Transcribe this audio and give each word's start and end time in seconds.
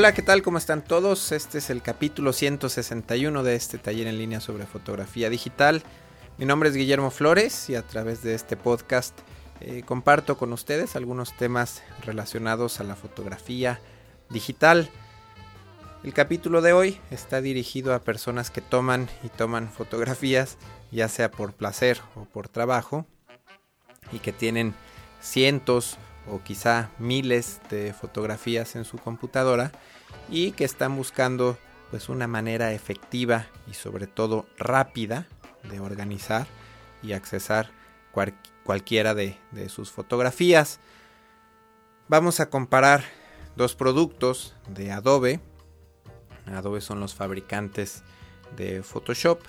Hola, 0.00 0.14
¿qué 0.14 0.22
tal? 0.22 0.40
¿Cómo 0.40 0.56
están 0.56 0.82
todos? 0.82 1.30
Este 1.30 1.58
es 1.58 1.68
el 1.68 1.82
capítulo 1.82 2.32
161 2.32 3.42
de 3.42 3.54
este 3.54 3.76
taller 3.76 4.06
en 4.06 4.16
línea 4.16 4.40
sobre 4.40 4.64
fotografía 4.64 5.28
digital. 5.28 5.82
Mi 6.38 6.46
nombre 6.46 6.70
es 6.70 6.74
Guillermo 6.74 7.10
Flores 7.10 7.68
y 7.68 7.74
a 7.74 7.82
través 7.82 8.22
de 8.22 8.32
este 8.32 8.56
podcast 8.56 9.14
eh, 9.60 9.82
comparto 9.84 10.38
con 10.38 10.54
ustedes 10.54 10.96
algunos 10.96 11.36
temas 11.36 11.82
relacionados 12.02 12.80
a 12.80 12.84
la 12.84 12.96
fotografía 12.96 13.78
digital. 14.30 14.88
El 16.02 16.14
capítulo 16.14 16.62
de 16.62 16.72
hoy 16.72 16.98
está 17.10 17.42
dirigido 17.42 17.92
a 17.92 18.02
personas 18.02 18.50
que 18.50 18.62
toman 18.62 19.06
y 19.22 19.28
toman 19.28 19.70
fotografías, 19.70 20.56
ya 20.90 21.08
sea 21.08 21.30
por 21.30 21.52
placer 21.52 22.00
o 22.14 22.24
por 22.24 22.48
trabajo, 22.48 23.04
y 24.12 24.20
que 24.20 24.32
tienen 24.32 24.72
cientos 25.20 25.98
o 26.30 26.42
quizá 26.42 26.90
miles 26.98 27.60
de 27.70 27.92
fotografías 27.92 28.76
en 28.76 28.84
su 28.84 28.98
computadora 28.98 29.72
y 30.28 30.52
que 30.52 30.64
están 30.64 30.96
buscando 30.96 31.58
pues 31.90 32.08
una 32.08 32.26
manera 32.26 32.72
efectiva 32.72 33.46
y 33.68 33.74
sobre 33.74 34.06
todo 34.06 34.46
rápida 34.56 35.26
de 35.68 35.80
organizar 35.80 36.46
y 37.02 37.12
accesar 37.12 37.70
cualquiera 38.64 39.14
de, 39.14 39.36
sus 39.68 39.90
fotografías. 39.90 40.80
Vamos 42.08 42.40
a 42.40 42.48
comparar 42.48 43.04
dos 43.56 43.74
productos 43.74 44.54
de 44.68 44.92
Adobe. 44.92 45.40
Adobe 46.46 46.80
son 46.80 47.00
los 47.00 47.14
fabricantes 47.14 48.02
de 48.56 48.82
Photoshop 48.82 49.40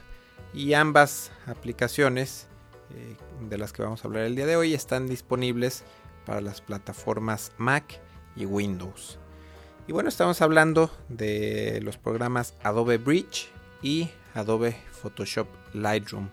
y 0.53 0.73
ambas 0.73 1.31
aplicaciones 1.47 2.47
eh, 2.93 3.15
de 3.49 3.57
las 3.57 3.71
que 3.73 3.83
vamos 3.83 4.03
a 4.03 4.07
hablar 4.07 4.23
el 4.23 4.35
día 4.35 4.45
de 4.45 4.55
hoy 4.55 4.73
están 4.73 5.07
disponibles 5.07 5.83
para 6.31 6.39
las 6.39 6.61
plataformas 6.61 7.51
Mac 7.57 7.99
y 8.37 8.45
Windows. 8.45 9.19
Y 9.85 9.91
bueno, 9.91 10.07
estamos 10.07 10.41
hablando 10.41 10.89
de 11.09 11.81
los 11.83 11.97
programas 11.97 12.53
Adobe 12.63 12.97
Bridge 12.97 13.49
y 13.81 14.09
Adobe 14.33 14.77
Photoshop 14.93 15.49
Lightroom. 15.73 16.29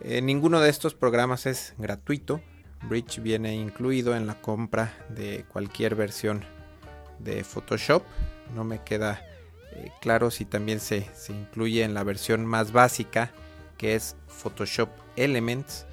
Eh, 0.00 0.22
ninguno 0.22 0.58
de 0.60 0.70
estos 0.70 0.94
programas 0.94 1.44
es 1.44 1.74
gratuito. 1.76 2.40
Bridge 2.88 3.20
viene 3.20 3.54
incluido 3.54 4.16
en 4.16 4.26
la 4.26 4.40
compra 4.40 4.94
de 5.10 5.44
cualquier 5.52 5.94
versión 5.94 6.42
de 7.18 7.44
Photoshop. 7.44 8.02
No 8.54 8.64
me 8.64 8.82
queda 8.82 9.22
eh, 9.72 9.92
claro 10.00 10.30
si 10.30 10.46
también 10.46 10.80
se, 10.80 11.06
incluye 11.28 11.84
en 11.84 11.92
la 11.92 12.04
versión 12.04 12.46
más 12.46 12.72
básica 12.72 13.32
que 13.76 13.96
es 13.96 14.16
Photoshop 14.28 14.88
Elements. 15.16 15.84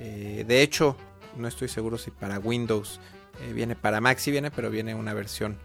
Eh, 0.00 0.44
de 0.48 0.62
hecho, 0.62 0.96
no 1.36 1.48
estoy 1.48 1.68
seguro 1.68 1.98
si 1.98 2.10
para 2.10 2.38
Windows 2.38 3.00
eh, 3.40 3.52
viene, 3.52 3.76
para 3.76 4.00
Mac 4.00 4.18
sí 4.18 4.30
viene, 4.30 4.50
pero 4.50 4.70
viene 4.70 4.94
una 4.94 5.14
versión 5.14 5.58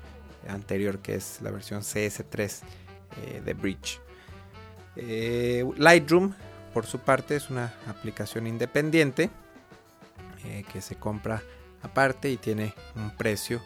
anterior 0.47 0.99
que 0.99 1.15
es 1.15 1.41
la 1.41 1.51
versión 1.51 1.81
CS3 1.81 2.61
eh, 3.23 3.41
de 3.43 3.53
Bridge. 3.53 3.99
Eh, 4.95 5.65
Lightroom, 5.77 6.33
por 6.73 6.85
su 6.85 6.99
parte, 6.99 7.35
es 7.35 7.49
una 7.49 7.73
aplicación 7.87 8.47
independiente 8.47 9.29
que 10.71 10.81
se 10.81 10.95
compra 10.95 11.43
aparte 11.81 12.29
y 12.29 12.37
tiene 12.37 12.73
un 12.95 13.11
precio 13.17 13.61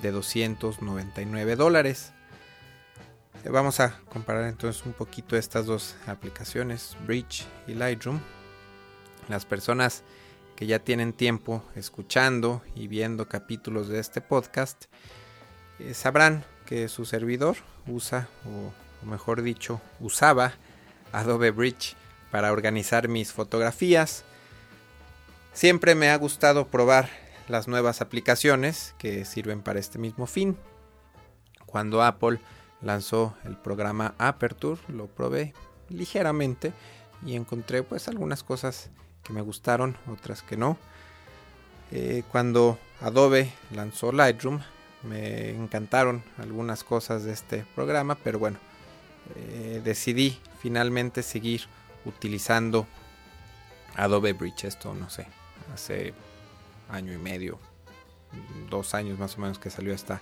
de 0.00 0.12
299 0.12 1.56
dólares. 1.56 2.14
Vamos 3.50 3.80
a 3.80 4.00
comparar 4.08 4.44
entonces 4.44 4.86
un 4.86 4.94
poquito 4.94 5.36
estas 5.36 5.66
dos 5.66 5.94
aplicaciones, 6.06 6.96
Bridge 7.06 7.44
y 7.66 7.74
Lightroom. 7.74 8.18
Las 9.28 9.44
personas 9.44 10.04
que 10.62 10.68
ya 10.68 10.78
tienen 10.78 11.12
tiempo 11.12 11.64
escuchando 11.74 12.62
y 12.76 12.86
viendo 12.86 13.28
capítulos 13.28 13.88
de 13.88 13.98
este 13.98 14.20
podcast, 14.20 14.84
eh, 15.80 15.92
sabrán 15.92 16.44
que 16.66 16.86
su 16.86 17.04
servidor 17.04 17.56
usa, 17.88 18.28
o, 18.46 19.04
mejor 19.04 19.42
dicho, 19.42 19.80
usaba 19.98 20.52
Adobe 21.10 21.50
Bridge 21.50 21.96
para 22.30 22.52
organizar 22.52 23.08
mis 23.08 23.32
fotografías. 23.32 24.22
Siempre 25.52 25.96
me 25.96 26.10
ha 26.10 26.16
gustado 26.16 26.68
probar 26.68 27.10
las 27.48 27.66
nuevas 27.66 28.00
aplicaciones 28.00 28.94
que 28.98 29.24
sirven 29.24 29.62
para 29.62 29.80
este 29.80 29.98
mismo 29.98 30.28
fin. 30.28 30.56
Cuando 31.66 32.04
Apple 32.04 32.38
lanzó 32.82 33.34
el 33.42 33.56
programa 33.56 34.14
Aperture, 34.16 34.80
lo 34.86 35.08
probé 35.08 35.54
ligeramente 35.88 36.72
y 37.26 37.34
encontré 37.34 37.82
pues 37.82 38.06
algunas 38.06 38.44
cosas 38.44 38.90
que 39.22 39.32
me 39.32 39.40
gustaron, 39.40 39.96
otras 40.10 40.42
que 40.42 40.56
no. 40.56 40.78
Eh, 41.90 42.22
cuando 42.30 42.78
Adobe 43.00 43.52
lanzó 43.70 44.12
Lightroom, 44.12 44.60
me 45.02 45.50
encantaron 45.50 46.22
algunas 46.38 46.84
cosas 46.84 47.24
de 47.24 47.32
este 47.32 47.64
programa, 47.74 48.14
pero 48.14 48.38
bueno, 48.38 48.58
eh, 49.36 49.80
decidí 49.84 50.38
finalmente 50.60 51.22
seguir 51.22 51.62
utilizando 52.04 52.86
Adobe 53.96 54.32
Bridge. 54.32 54.64
Esto 54.64 54.94
no 54.94 55.10
sé, 55.10 55.26
hace 55.74 56.14
año 56.88 57.12
y 57.12 57.18
medio, 57.18 57.58
dos 58.70 58.94
años 58.94 59.18
más 59.18 59.36
o 59.36 59.40
menos 59.40 59.58
que 59.58 59.70
salió 59.70 59.92
esta 59.92 60.20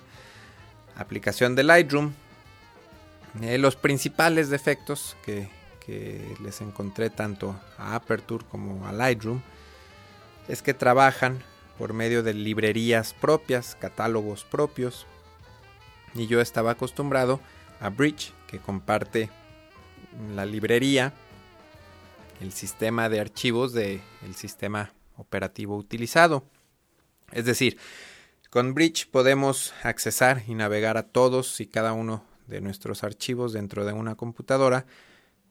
aplicación 0.95 1.55
de 1.55 1.63
Lightroom. 1.63 2.13
Eh, 3.41 3.57
los 3.57 3.75
principales 3.75 4.49
defectos 4.49 5.15
que, 5.25 5.49
que 5.85 6.35
les 6.41 6.61
encontré 6.61 7.09
tanto 7.09 7.55
a 7.77 7.95
Aperture 7.95 8.45
como 8.49 8.87
a 8.87 8.91
Lightroom 8.91 9.41
es 10.47 10.61
que 10.61 10.73
trabajan 10.73 11.39
por 11.77 11.93
medio 11.93 12.23
de 12.23 12.33
librerías 12.33 13.13
propias, 13.13 13.75
catálogos 13.79 14.43
propios. 14.43 15.07
Y 16.13 16.27
yo 16.27 16.41
estaba 16.41 16.71
acostumbrado 16.71 17.39
a 17.79 17.89
Bridge, 17.89 18.33
que 18.47 18.59
comparte 18.59 19.29
la 20.35 20.45
librería, 20.45 21.13
el 22.41 22.51
sistema 22.51 23.09
de 23.09 23.19
archivos 23.19 23.73
del 23.73 24.01
sistema 24.35 24.91
operativo 25.17 25.77
utilizado. 25.77 26.43
Es 27.31 27.45
decir, 27.45 27.77
con 28.49 28.73
Bridge 28.73 29.07
podemos 29.09 29.73
accesar 29.83 30.43
y 30.47 30.55
navegar 30.55 30.97
a 30.97 31.03
todos 31.03 31.61
y 31.61 31.67
cada 31.67 31.93
uno 31.93 32.23
de 32.47 32.59
nuestros 32.59 33.03
archivos 33.03 33.53
dentro 33.53 33.85
de 33.85 33.93
una 33.93 34.15
computadora 34.15 34.85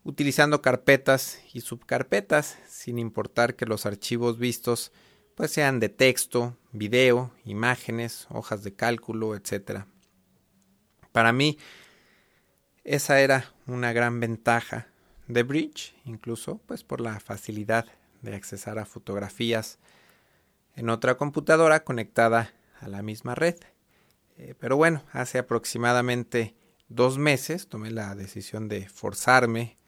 utilizando 0.04 0.62
carpetas 0.62 1.40
y 1.52 1.60
subcarpetas, 1.60 2.58
sin 2.68 2.98
importar 2.98 3.54
que 3.54 3.66
los 3.66 3.86
archivos 3.86 4.38
vistos 4.38 4.92
pues 5.34 5.52
sean 5.52 5.80
de 5.80 5.88
texto, 5.88 6.56
video, 6.72 7.32
imágenes, 7.44 8.26
hojas 8.30 8.62
de 8.62 8.74
cálculo, 8.74 9.34
etc. 9.34 9.84
Para 11.12 11.32
mí 11.32 11.58
esa 12.84 13.20
era 13.20 13.52
una 13.66 13.92
gran 13.92 14.20
ventaja 14.20 14.88
de 15.28 15.42
Bridge, 15.42 15.94
incluso 16.04 16.60
pues 16.66 16.82
por 16.82 17.00
la 17.00 17.20
facilidad 17.20 17.86
de 18.22 18.34
accesar 18.34 18.78
a 18.78 18.84
fotografías 18.84 19.78
en 20.76 20.88
otra 20.90 21.16
computadora 21.16 21.84
conectada 21.84 22.52
a 22.80 22.88
la 22.88 23.02
misma 23.02 23.34
red. 23.34 23.56
Eh, 24.36 24.54
pero 24.58 24.76
bueno, 24.76 25.04
hace 25.12 25.38
aproximadamente 25.38 26.54
dos 26.88 27.18
meses 27.18 27.68
tomé 27.68 27.90
la 27.90 28.14
decisión 28.14 28.68
de 28.68 28.88
forzarme 28.88 29.79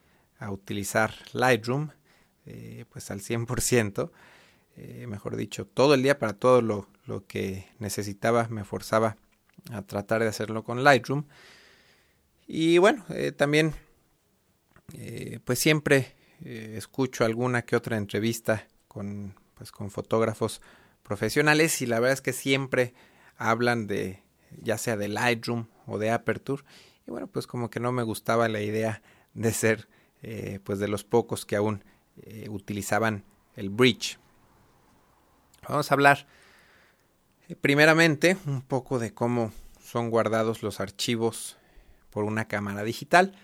a 0.43 0.50
utilizar 0.50 1.15
Lightroom 1.33 1.91
eh, 2.44 2.87
pues 2.91 3.11
al 3.12 3.21
100%, 3.21 4.11
eh, 4.77 5.06
mejor 5.06 5.37
dicho, 5.37 5.65
todo 5.65 5.94
el 5.94 6.03
día 6.03 6.19
para 6.19 6.33
todo 6.33 6.61
lo, 6.61 6.89
que 7.29 7.69
necesitaba 7.79 8.49
me 8.49 8.65
forzaba 8.65 9.17
a 9.71 9.83
tratar 9.83 10.23
de 10.23 10.29
hacerlo 10.29 10.65
con 10.65 10.83
Lightroom. 10.83 11.25
Y 12.47 12.79
bueno, 12.79 13.05
eh, 13.11 13.33
también 13.33 13.75
pues 15.44 15.59
siempre 15.59 16.17
escucho 16.43 17.25
alguna 17.25 17.62
que 17.62 17.77
otra 17.77 17.97
entrevista 17.97 18.67
con, 18.88 19.35
pues, 19.55 19.73
con 19.73 19.91
fotógrafos 19.91 20.61
profesionales 21.03 21.81
y 21.81 21.87
la 21.87 21.99
verdad 21.99 22.15
es 22.15 22.21
que 22.21 22.35
siempre 22.35 22.93
hablan 23.37 23.87
de 23.87 24.23
ya 24.61 24.77
sea 24.77 24.99
de 24.99 25.09
Lightroom 25.09 25.69
o 25.87 25.99
de 25.99 26.11
Aperture 26.11 26.62
y 27.06 27.11
bueno 27.11 27.27
pues 27.27 27.47
como 27.47 27.71
que 27.71 27.81
no 27.81 27.91
me 27.91 28.03
gustaba 28.03 28.49
la 28.49 28.61
idea 28.61 29.03
de 29.33 29.53
ser 29.53 29.88
eh, 30.23 30.61
pues 30.63 30.79
de 30.79 30.87
los 30.87 31.03
pocos 31.03 31.45
que 31.45 31.57
aún 31.57 31.83
eh, 32.23 32.47
utilizaban 32.49 33.25
el 33.57 33.71
bridge. 33.71 34.19
Vamos 35.69 35.91
a 35.91 35.95
hablar 35.95 36.29
eh, 37.49 37.57
primeramente 37.57 38.37
un 38.47 38.63
poco 38.63 39.01
de 39.01 39.13
cómo 39.13 39.53
son 39.83 40.11
guardados 40.11 40.63
los 40.63 40.79
archivos 40.79 41.59
por 42.11 42.23
una 42.23 42.47
cámara 42.47 42.85
digital, 42.85 43.35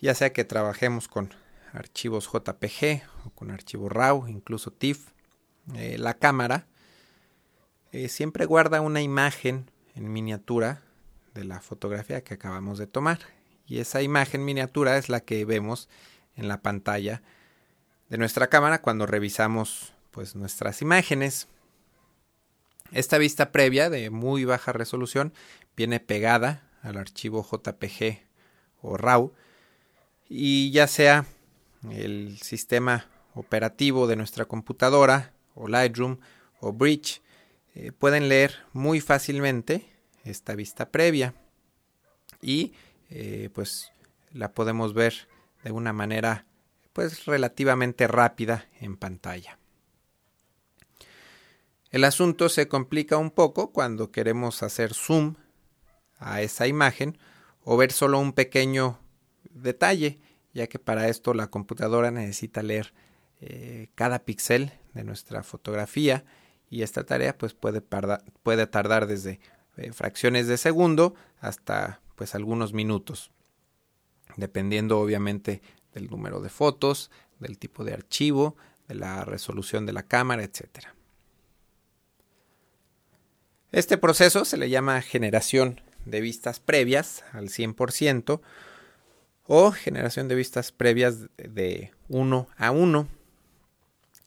ya 0.00 0.14
sea 0.14 0.32
que 0.32 0.44
trabajemos 0.44 1.08
con 1.08 1.34
archivos 1.72 2.30
JPG 2.32 3.02
o 3.26 3.30
con 3.30 3.50
archivos 3.50 3.90
RAW, 3.90 4.28
incluso 4.28 4.70
TIFF. 4.70 5.08
la 5.66 6.14
cámara 6.14 6.66
siempre 8.08 8.44
guarda 8.44 8.80
una 8.80 9.02
imagen 9.02 9.70
en 9.96 10.12
miniatura 10.12 10.82
de 11.32 11.44
la 11.44 11.60
fotografía 11.60 12.22
que 12.22 12.34
acabamos 12.34 12.78
de 12.78 12.86
tomar 12.86 13.20
y 13.66 13.78
esa 13.78 14.02
imagen 14.02 14.44
miniatura 14.44 14.96
es 14.96 15.08
la 15.08 15.20
que 15.20 15.44
vemos 15.44 15.88
en 16.36 16.48
la 16.48 16.60
pantalla 16.60 17.22
de 18.08 18.18
nuestra 18.18 18.48
cámara 18.48 18.80
cuando 18.80 19.06
revisamos 19.06 19.92
pues 20.10 20.36
nuestras 20.36 20.82
imágenes. 20.82 21.48
Esta 22.92 23.18
vista 23.18 23.50
previa 23.50 23.90
de 23.90 24.10
muy 24.10 24.44
baja 24.44 24.72
resolución 24.72 25.32
viene 25.76 26.00
pegada 26.00 26.70
al 26.82 26.98
archivo 26.98 27.44
JPG 27.44 28.20
o 28.82 28.96
RAW 28.96 29.32
y 30.28 30.70
ya 30.70 30.86
sea 30.86 31.26
el 31.90 32.38
sistema 32.40 33.08
operativo 33.34 34.06
de 34.06 34.16
nuestra 34.16 34.44
computadora 34.44 35.32
o 35.54 35.68
Lightroom 35.68 36.18
o 36.60 36.72
Bridge 36.72 37.22
eh, 37.74 37.92
pueden 37.92 38.28
leer 38.28 38.64
muy 38.72 39.00
fácilmente 39.00 39.88
esta 40.24 40.54
vista 40.54 40.90
previa 40.90 41.34
y 42.40 42.72
eh, 43.10 43.50
pues 43.52 43.92
la 44.32 44.52
podemos 44.52 44.94
ver 44.94 45.28
de 45.62 45.72
una 45.72 45.92
manera 45.92 46.46
pues 46.92 47.24
relativamente 47.26 48.06
rápida 48.06 48.66
en 48.80 48.96
pantalla. 48.96 49.58
El 51.90 52.04
asunto 52.04 52.48
se 52.48 52.66
complica 52.68 53.18
un 53.18 53.30
poco 53.30 53.72
cuando 53.72 54.10
queremos 54.10 54.62
hacer 54.62 54.94
zoom 54.94 55.36
a 56.18 56.42
esa 56.42 56.66
imagen 56.66 57.18
o 57.62 57.76
ver 57.76 57.92
solo 57.92 58.18
un 58.18 58.32
pequeño 58.32 58.98
detalle, 59.50 60.18
ya 60.52 60.66
que 60.66 60.78
para 60.78 61.08
esto 61.08 61.34
la 61.34 61.48
computadora 61.48 62.10
necesita 62.10 62.62
leer 62.62 62.92
eh, 63.40 63.90
cada 63.94 64.24
píxel 64.24 64.72
de 64.94 65.04
nuestra 65.04 65.42
fotografía 65.42 66.24
y 66.70 66.82
esta 66.82 67.04
tarea 67.04 67.36
pues 67.36 67.54
puede, 67.54 67.80
puede 67.80 68.66
tardar 68.66 69.06
desde 69.06 69.40
eh, 69.76 69.92
fracciones 69.92 70.46
de 70.46 70.56
segundo 70.56 71.14
hasta 71.40 72.00
pues 72.14 72.34
algunos 72.34 72.72
minutos, 72.72 73.30
dependiendo 74.36 74.98
obviamente 74.98 75.62
del 75.92 76.08
número 76.08 76.40
de 76.40 76.48
fotos, 76.48 77.10
del 77.38 77.58
tipo 77.58 77.84
de 77.84 77.92
archivo, 77.92 78.56
de 78.88 78.94
la 78.94 79.24
resolución 79.24 79.86
de 79.86 79.92
la 79.92 80.02
cámara, 80.02 80.42
etc. 80.42 80.88
Este 83.72 83.98
proceso 83.98 84.44
se 84.44 84.56
le 84.56 84.70
llama 84.70 85.02
generación 85.02 85.80
de 86.04 86.20
vistas 86.20 86.60
previas 86.60 87.24
al 87.32 87.48
100% 87.48 88.40
o 89.46 89.72
generación 89.72 90.28
de 90.28 90.34
vistas 90.34 90.72
previas 90.72 91.28
de 91.36 91.92
1 92.08 92.48
a 92.56 92.70
1. 92.70 93.08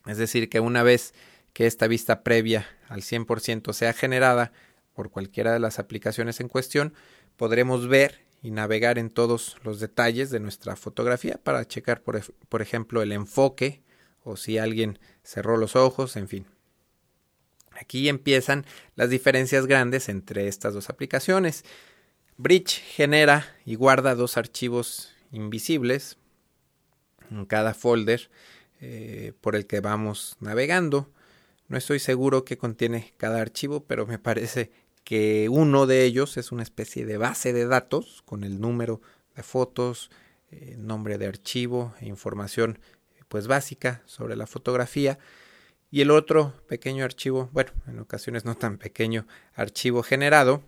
Es 0.07 0.17
decir, 0.17 0.49
que 0.49 0.59
una 0.59 0.83
vez 0.83 1.13
que 1.53 1.65
esta 1.65 1.87
vista 1.87 2.23
previa 2.23 2.67
al 2.87 3.01
100% 3.01 3.73
sea 3.73 3.93
generada 3.93 4.51
por 4.93 5.11
cualquiera 5.11 5.53
de 5.53 5.59
las 5.59 5.79
aplicaciones 5.79 6.39
en 6.39 6.49
cuestión, 6.49 6.93
podremos 7.37 7.87
ver 7.87 8.25
y 8.41 8.51
navegar 8.51 8.97
en 8.97 9.09
todos 9.09 9.57
los 9.63 9.79
detalles 9.79 10.29
de 10.29 10.39
nuestra 10.39 10.75
fotografía 10.75 11.39
para 11.41 11.65
checar, 11.67 12.01
por, 12.01 12.61
ejemplo, 12.61 13.01
el 13.01 13.11
enfoque 13.11 13.81
o 14.23 14.35
si 14.35 14.57
alguien 14.57 14.99
cerró 15.23 15.57
los 15.57 15.75
ojos, 15.75 16.15
en 16.17 16.27
fin. 16.27 16.45
Aquí 17.71 18.09
empiezan 18.09 18.65
las 18.95 19.09
diferencias 19.09 19.67
grandes 19.67 20.09
entre 20.09 20.47
estas 20.47 20.73
dos 20.73 20.89
aplicaciones. 20.89 21.63
Bridge 22.37 22.81
genera 22.81 23.55
y 23.65 23.75
guarda 23.75 24.15
dos 24.15 24.37
archivos 24.37 25.13
invisibles 25.31 26.17
en 27.29 27.45
cada 27.45 27.73
folder 27.73 28.29
eh, 28.81 29.33
por 29.41 29.55
el 29.55 29.67
que 29.67 29.79
vamos 29.79 30.37
navegando. 30.39 31.11
No 31.67 31.77
estoy 31.77 31.99
seguro 31.99 32.45
qué 32.45 32.57
contiene 32.57 33.13
cada 33.17 33.41
archivo, 33.41 33.83
pero 33.85 34.07
me 34.07 34.19
parece 34.19 34.71
que 35.07 35.47
uno 35.47 35.87
de 35.87 36.03
ellos 36.03 36.35
es 36.35 36.51
una 36.51 36.63
especie 36.63 37.05
de 37.05 37.15
base 37.15 37.53
de 37.53 37.65
datos 37.65 38.21
con 38.25 38.43
el 38.43 38.59
número 38.59 39.01
de 39.37 39.41
fotos, 39.41 40.11
eh, 40.51 40.75
nombre 40.77 41.17
de 41.17 41.27
archivo 41.27 41.95
e 42.01 42.07
información 42.07 42.77
pues 43.29 43.47
básica 43.47 44.03
sobre 44.05 44.35
la 44.35 44.47
fotografía 44.47 45.17
y 45.91 46.01
el 46.01 46.11
otro 46.11 46.61
pequeño 46.67 47.05
archivo, 47.05 47.49
bueno, 47.53 47.71
en 47.87 47.99
ocasiones 47.99 48.43
no 48.43 48.55
tan 48.55 48.77
pequeño, 48.77 49.25
archivo 49.53 50.03
generado 50.03 50.61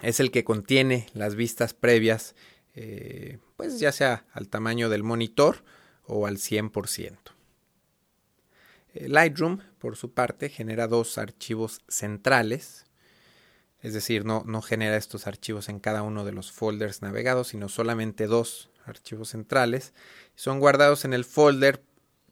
es 0.00 0.18
el 0.18 0.30
que 0.30 0.42
contiene 0.42 1.06
las 1.12 1.34
vistas 1.34 1.74
previas, 1.74 2.34
eh, 2.74 3.40
pues 3.58 3.78
ya 3.78 3.92
sea 3.92 4.24
al 4.32 4.48
tamaño 4.48 4.88
del 4.88 5.02
monitor 5.02 5.64
o 6.06 6.26
al 6.26 6.38
100%. 6.38 7.39
Eh, 8.94 9.08
Lightroom, 9.08 9.60
por 9.78 9.96
su 9.96 10.12
parte, 10.12 10.48
genera 10.48 10.86
dos 10.86 11.18
archivos 11.18 11.80
centrales, 11.88 12.86
es 13.82 13.94
decir, 13.94 14.24
no, 14.24 14.42
no 14.46 14.60
genera 14.60 14.96
estos 14.96 15.26
archivos 15.26 15.68
en 15.68 15.80
cada 15.80 16.02
uno 16.02 16.24
de 16.24 16.32
los 16.32 16.52
folders 16.52 17.00
navegados, 17.00 17.48
sino 17.48 17.68
solamente 17.68 18.26
dos 18.26 18.70
archivos 18.84 19.30
centrales. 19.30 19.94
Son 20.34 20.60
guardados 20.60 21.04
en 21.04 21.14
el 21.14 21.24
folder 21.24 21.82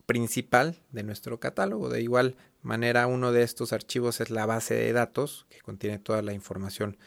principal 0.05 0.77
de 0.91 1.03
nuestro 1.05 1.41
catálogo. 1.41 1.89
De 1.89 2.03
igual 2.03 2.37
manera, 2.63 3.07
uno 3.07 3.33
de 3.33 3.43
estos 3.43 3.73
archivos 3.73 4.21
es 4.21 4.31
la 4.31 4.47
base 4.47 4.75
de 4.75 4.93
datos 4.93 5.47
que 5.49 5.61
contiene 5.61 5.99
toda 5.99 6.23
la 6.23 6.33
información 6.33 6.99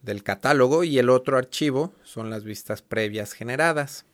del 0.00 0.22
catálogo 0.22 0.84
y 0.84 0.98
el 0.98 1.10
otro 1.10 1.38
archivo 1.38 1.92
son 2.02 2.30
las 2.30 2.44
vistas 2.44 2.82
previas 2.82 3.32
generadas. 3.32 4.04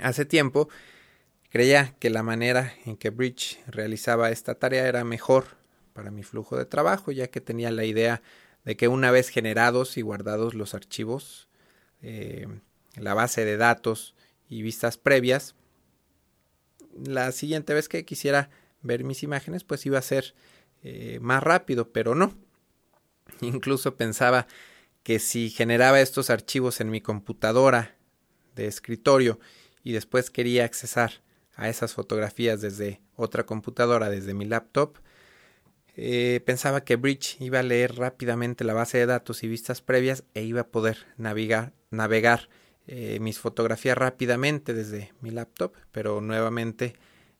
Hace 0.00 0.24
tiempo 0.24 0.68
creía 1.50 1.94
que 1.98 2.10
la 2.10 2.22
manera 2.22 2.74
en 2.84 2.96
que 2.96 3.10
Bridge 3.10 3.58
realizaba 3.66 4.30
esta 4.30 4.54
tarea 4.54 4.86
era 4.86 5.04
mejor 5.04 5.58
para 5.92 6.10
mi 6.10 6.22
flujo 6.22 6.56
de 6.56 6.64
trabajo, 6.64 7.10
ya 7.10 7.28
que 7.28 7.40
tenía 7.40 7.70
la 7.70 7.84
idea 7.84 8.22
de 8.64 8.76
que 8.76 8.88
una 8.88 9.10
vez 9.10 9.28
generados 9.30 9.96
y 9.96 10.02
guardados 10.02 10.54
los 10.54 10.74
archivos, 10.74 11.48
eh, 12.02 12.46
la 12.96 13.14
base 13.14 13.44
de 13.44 13.56
datos 13.56 14.14
y 14.48 14.62
vistas 14.62 14.98
previas, 14.98 15.54
la 17.04 17.32
siguiente 17.32 17.74
vez 17.74 17.88
que 17.88 18.04
quisiera 18.04 18.50
ver 18.82 19.04
mis 19.04 19.22
imágenes, 19.22 19.64
pues 19.64 19.86
iba 19.86 19.98
a 19.98 20.02
ser 20.02 20.34
eh, 20.82 21.18
más 21.20 21.42
rápido, 21.42 21.90
pero 21.92 22.14
no. 22.14 22.36
Incluso 23.40 23.96
pensaba 23.96 24.46
que 25.02 25.18
si 25.18 25.50
generaba 25.50 26.00
estos 26.00 26.30
archivos 26.30 26.80
en 26.80 26.90
mi 26.90 27.00
computadora 27.00 27.96
de 28.54 28.66
escritorio 28.66 29.38
y 29.82 29.92
después 29.92 30.30
quería 30.30 30.64
accesar 30.64 31.22
a 31.58 31.68
esas 31.68 31.92
fotografías 31.92 32.60
desde 32.60 33.02
otra 33.16 33.44
computadora, 33.44 34.08
desde 34.08 34.32
mi 34.32 34.44
laptop, 34.44 34.96
eh, 35.96 36.40
pensaba 36.46 36.84
que 36.84 36.94
Bridge 36.94 37.36
iba 37.40 37.58
a 37.58 37.64
leer 37.64 37.96
rápidamente 37.96 38.62
la 38.62 38.74
base 38.74 38.98
de 38.98 39.06
datos 39.06 39.42
y 39.42 39.48
vistas 39.48 39.82
previas 39.82 40.22
e 40.34 40.44
iba 40.44 40.60
a 40.60 40.68
poder 40.68 41.06
navegar, 41.16 42.48
eh, 42.86 43.18
mis 43.20 43.40
fotografías 43.40 43.98
rápidamente 43.98 44.72
desde 44.72 45.12
mi 45.20 45.32
laptop, 45.32 45.74
pero 45.90 46.20
nuevamente, 46.20 46.94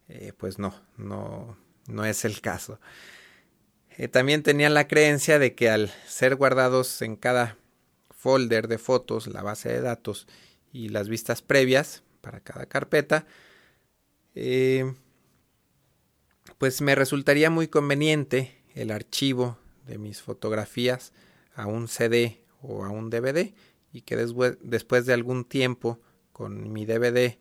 eh, 0.08 0.32
pues 0.36 0.58
no, 0.58 0.74
no, 0.96 1.56
no 1.86 2.04
es 2.04 2.24
el 2.24 2.40
caso. 2.40 2.80
También 4.10 4.42
tenían 4.42 4.74
la 4.74 4.86
creencia 4.86 5.40
de 5.40 5.54
que 5.54 5.70
al 5.70 5.90
ser 6.06 6.36
guardados 6.36 7.02
en 7.02 7.16
cada 7.16 7.56
folder 8.10 8.68
de 8.68 8.78
fotos, 8.78 9.26
la 9.28 9.42
base 9.42 9.68
de 9.68 9.80
datos 9.80 10.26
y 10.72 10.88
las 10.88 11.08
vistas 11.08 11.42
previas 11.42 12.02
para 12.20 12.40
cada 12.40 12.66
carpeta, 12.66 13.26
eh, 14.38 14.94
pues 16.58 16.80
me 16.80 16.94
resultaría 16.94 17.50
muy 17.50 17.68
conveniente 17.68 18.62
el 18.74 18.90
archivo 18.90 19.58
de 19.86 19.98
mis 19.98 20.22
fotografías 20.22 21.12
a 21.54 21.66
un 21.66 21.88
CD 21.88 22.40
o 22.62 22.84
a 22.84 22.90
un 22.90 23.10
DVD 23.10 23.52
y 23.92 24.02
que 24.02 24.16
después 24.16 25.06
de 25.06 25.12
algún 25.12 25.44
tiempo 25.44 26.00
con 26.32 26.72
mi 26.72 26.84
DVD 26.86 27.38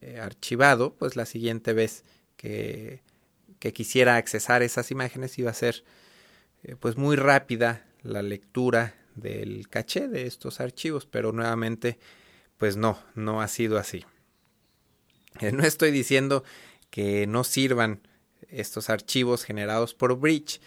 eh, 0.00 0.20
archivado, 0.20 0.94
pues 0.94 1.16
la 1.16 1.26
siguiente 1.26 1.72
vez 1.72 2.04
que 2.36 3.02
que 3.58 3.72
quisiera 3.72 4.16
accesar 4.16 4.62
esas 4.62 4.90
imágenes 4.90 5.38
iba 5.38 5.50
a 5.50 5.54
ser 5.54 5.84
eh, 6.62 6.76
pues 6.78 6.96
muy 6.96 7.16
rápida 7.16 7.86
la 8.02 8.22
lectura 8.22 8.94
del 9.14 9.68
caché 9.68 10.08
de 10.08 10.26
estos 10.26 10.60
archivos, 10.60 11.06
pero 11.06 11.32
nuevamente 11.32 11.98
pues 12.56 12.76
no, 12.76 12.98
no 13.14 13.40
ha 13.40 13.48
sido 13.48 13.78
así. 13.78 14.04
No 15.52 15.64
estoy 15.64 15.90
diciendo 15.90 16.44
que 16.90 17.26
no 17.26 17.44
sirvan 17.44 18.00
estos 18.48 18.90
archivos 18.90 19.44
generados 19.44 19.94
por 19.94 20.18
Bridge, 20.18 20.60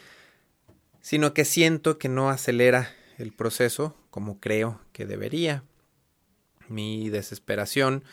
sino 1.01 1.33
que 1.33 1.45
siento 1.45 1.97
que 1.97 2.09
no 2.09 2.29
acelera 2.29 2.93
el 3.17 3.33
proceso 3.33 3.95
como 4.09 4.39
creo 4.39 4.81
que 4.93 5.05
debería. 5.05 5.63
Mi 6.67 7.09
desesperación 7.09 8.03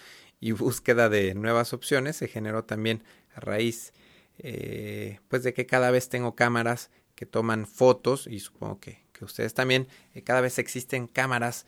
y 0.41 0.53
búsqueda 0.53 1.09
de 1.09 1.35
nuevas 1.35 1.73
opciones 1.73 2.17
se 2.17 2.29
generó 2.29 2.65
también 2.65 3.03
a 3.35 3.41
raíz 3.41 3.93
eh, 4.39 5.19
pues 5.29 5.43
de 5.43 5.53
que 5.53 5.67
cada 5.67 5.91
vez 5.91 6.09
tengo 6.09 6.37
cámaras 6.37 6.91
que 7.17 7.27
toman 7.27 7.67
fotos 7.67 8.29
y 8.29 8.39
supongo 8.39 8.79
que, 8.79 9.07
ustedes 9.21 9.53
también, 9.53 9.89
eh, 10.15 10.23
cada 10.23 10.41
vez 10.41 10.61
existen 10.61 11.09
cámaras 11.09 11.67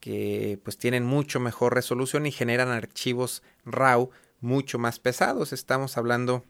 que 0.00 0.58
pues 0.64 0.78
tienen 0.78 1.04
mucho 1.04 1.40
mejor 1.40 1.74
resolución 1.74 2.24
y 2.24 2.32
generan 2.32 2.68
archivos 2.68 3.42
RAW 3.66 4.10
mucho 4.40 4.78
más 4.78 4.98
pesados. 4.98 5.52
Estamos 5.52 5.96
hablando 5.96 6.44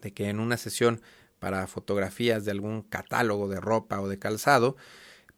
de 0.00 0.12
que 0.12 0.28
en 0.28 0.40
una 0.40 0.56
sesión 0.56 1.00
para 1.38 1.66
fotografías 1.66 2.44
de 2.44 2.52
algún 2.52 2.82
catálogo 2.82 3.48
de 3.48 3.60
ropa 3.60 4.00
o 4.00 4.08
de 4.08 4.18
calzado, 4.18 4.76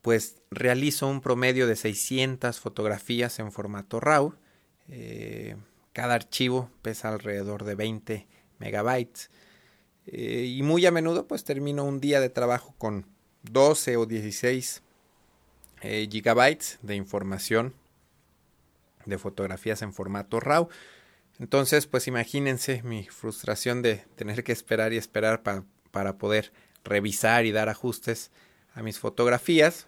pues 0.02 0.42
realizo 0.50 1.08
un 1.08 1.22
promedio 1.22 1.66
de 1.66 1.76
600 1.76 2.60
fotografías 2.60 3.38
en 3.38 3.50
formato 3.52 4.00
RAW. 4.00 4.34
Eh, 4.88 5.56
cada 5.94 6.14
archivo 6.14 6.70
pesa 6.82 7.08
alrededor 7.08 7.64
de 7.64 7.74
20 7.74 8.26
megabytes. 8.58 9.30
eh, 10.06 10.44
y 10.46 10.62
muy 10.62 10.84
a 10.84 10.90
menudo 10.90 11.26
pues 11.26 11.44
termino 11.44 11.84
un 11.84 12.00
día 12.00 12.20
de 12.20 12.28
trabajo 12.28 12.74
con 12.76 13.06
12 13.44 13.96
o 13.96 14.04
16 14.04 14.82
eh, 15.80 16.08
gigabytes 16.10 16.78
de 16.82 16.96
información 16.96 17.74
de 19.06 19.18
fotografías 19.18 19.82
en 19.82 19.92
formato 19.92 20.40
RAW. 20.40 20.68
Entonces, 21.38 21.86
pues 21.86 22.06
imagínense 22.06 22.82
mi 22.82 23.04
frustración 23.04 23.82
de 23.82 24.04
tener 24.16 24.44
que 24.44 24.52
esperar 24.52 24.92
y 24.92 24.96
esperar 24.96 25.42
para 25.42 26.18
poder 26.18 26.52
revisar 26.84 27.44
y 27.44 27.52
dar 27.52 27.68
ajustes 27.68 28.30
a 28.74 28.82
mis 28.82 28.98
fotografías. 28.98 29.86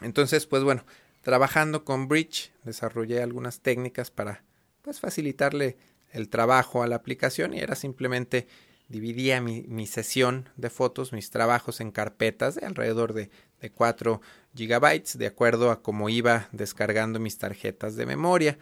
Entonces, 0.00 0.46
pues 0.46 0.64
bueno, 0.64 0.84
trabajando 1.22 1.84
con 1.84 2.08
Bridge 2.08 2.52
desarrollé 2.64 3.22
algunas 3.22 3.60
técnicas 3.60 4.10
para 4.10 4.42
pues 4.82 5.00
facilitarle 5.00 5.76
el 6.12 6.28
trabajo 6.28 6.82
a 6.82 6.86
la 6.86 6.96
aplicación 6.96 7.54
y 7.54 7.58
era 7.58 7.74
simplemente 7.74 8.46
dividía 8.88 9.40
mi, 9.40 9.86
sesión 9.86 10.48
de 10.56 10.70
fotos, 10.70 11.12
mis 11.12 11.30
trabajos 11.30 11.80
en 11.80 11.90
carpetas 11.90 12.54
de 12.54 12.66
alrededor 12.66 13.12
de, 13.12 13.30
de 13.60 13.70
4 13.70 14.20
gigabytes, 14.54 15.18
de 15.18 15.26
acuerdo 15.26 15.70
a 15.70 15.82
cómo 15.82 16.08
iba 16.08 16.48
descargando 16.52 17.18
mis 17.18 17.38
tarjetas 17.38 17.96
de 17.96 18.06
memoria. 18.06 18.58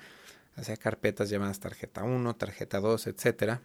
Hacía 0.56 0.76
carpetas 0.76 1.30
llamadas 1.30 1.60
tarjeta 1.60 2.02
1, 2.02 2.36
tarjeta 2.36 2.80
2, 2.80 3.06
etcétera. 3.06 3.62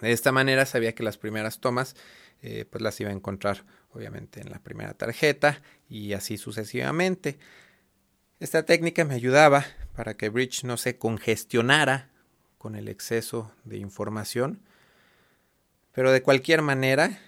De 0.00 0.12
esta 0.12 0.32
manera 0.32 0.66
sabía 0.66 0.94
que 0.94 1.02
las 1.02 1.18
primeras 1.18 1.60
tomas 1.60 1.96
eh, 2.42 2.64
pues 2.70 2.82
las 2.82 2.98
iba 3.00 3.10
a 3.10 3.14
encontrar 3.14 3.64
obviamente 3.92 4.40
en 4.40 4.50
la 4.50 4.60
primera 4.60 4.94
tarjeta 4.94 5.62
y 5.88 6.12
así 6.12 6.38
sucesivamente. 6.38 7.38
Esta 8.38 8.64
técnica 8.64 9.04
me 9.04 9.14
ayudaba 9.14 9.64
para 9.94 10.14
que 10.14 10.28
Bridge 10.28 10.64
no 10.64 10.76
se 10.76 10.96
congestionara 10.96 12.08
con 12.56 12.76
el 12.76 12.88
exceso 12.88 13.52
de 13.64 13.78
información 13.78 14.62
pero 15.92 16.12
de 16.12 16.22
cualquier 16.22 16.62
manera, 16.62 17.18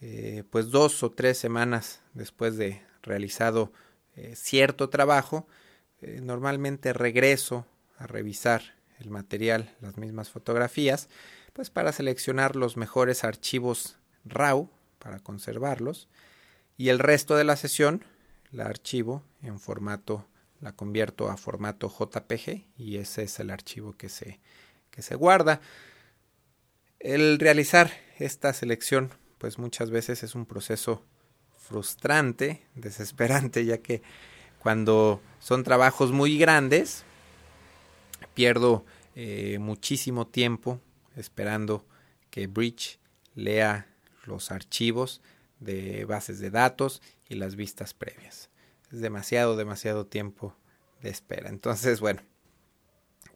eh, 0.00 0.44
pues 0.50 0.70
dos 0.70 1.02
o 1.02 1.10
tres 1.12 1.38
semanas 1.38 2.00
después 2.14 2.56
de 2.56 2.82
realizado 3.02 3.72
eh, 4.16 4.34
cierto 4.34 4.88
trabajo, 4.88 5.46
normalmente 6.20 6.92
regreso 6.92 7.66
a 7.98 8.06
revisar 8.06 8.76
el 8.98 9.10
material, 9.10 9.74
las 9.80 9.96
mismas 9.96 10.30
fotografías, 10.30 11.08
pues 11.52 11.70
para 11.70 11.92
seleccionar 11.92 12.56
los 12.56 12.76
mejores 12.76 13.24
archivos 13.24 13.98
RAW 14.24 14.70
para 14.98 15.20
conservarlos 15.20 16.08
y 16.76 16.88
el 16.88 16.98
resto 16.98 17.36
de 17.36 17.44
la 17.44 17.56
sesión 17.56 18.04
la 18.50 18.66
archivo 18.66 19.22
en 19.42 19.58
formato, 19.58 20.26
la 20.60 20.72
convierto 20.72 21.30
a 21.30 21.36
formato 21.36 21.88
JPG 21.88 22.64
y 22.76 22.96
ese 22.96 23.24
es 23.24 23.38
el 23.40 23.50
archivo 23.50 23.92
que 23.92 24.08
se, 24.08 24.40
que 24.90 25.02
se 25.02 25.14
guarda. 25.14 25.60
El 26.98 27.38
realizar 27.38 27.90
esta 28.18 28.52
selección 28.52 29.10
pues 29.38 29.58
muchas 29.58 29.90
veces 29.90 30.22
es 30.22 30.34
un 30.34 30.46
proceso 30.46 31.04
frustrante, 31.56 32.66
desesperante, 32.74 33.64
ya 33.64 33.78
que 33.78 34.02
cuando 34.58 35.20
son 35.38 35.62
trabajos 35.62 36.12
muy 36.12 36.38
grandes 36.38 37.04
pierdo 38.36 38.84
eh, 39.14 39.58
muchísimo 39.58 40.26
tiempo 40.26 40.78
esperando 41.16 41.86
que 42.28 42.46
Bridge 42.46 43.00
lea 43.34 43.86
los 44.26 44.50
archivos 44.50 45.22
de 45.58 46.04
bases 46.04 46.38
de 46.38 46.50
datos 46.50 47.00
y 47.30 47.36
las 47.36 47.56
vistas 47.56 47.94
previas. 47.94 48.50
Es 48.92 49.00
demasiado, 49.00 49.56
demasiado 49.56 50.06
tiempo 50.06 50.54
de 51.00 51.08
espera. 51.08 51.48
Entonces, 51.48 52.00
bueno, 52.00 52.20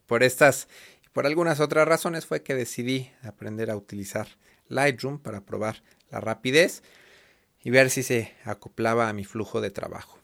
por 0.06 0.22
estas 0.22 0.68
y 1.02 1.08
por 1.08 1.24
algunas 1.24 1.60
otras 1.60 1.88
razones 1.88 2.26
fue 2.26 2.42
que 2.42 2.54
decidí 2.54 3.10
aprender 3.22 3.70
a 3.70 3.76
utilizar 3.76 4.28
Lightroom 4.68 5.18
para 5.18 5.46
probar 5.46 5.82
la 6.10 6.20
rapidez 6.20 6.82
y 7.62 7.70
ver 7.70 7.88
si 7.88 8.02
se 8.02 8.34
acoplaba 8.44 9.08
a 9.08 9.14
mi 9.14 9.24
flujo 9.24 9.62
de 9.62 9.70
trabajo. 9.70 10.18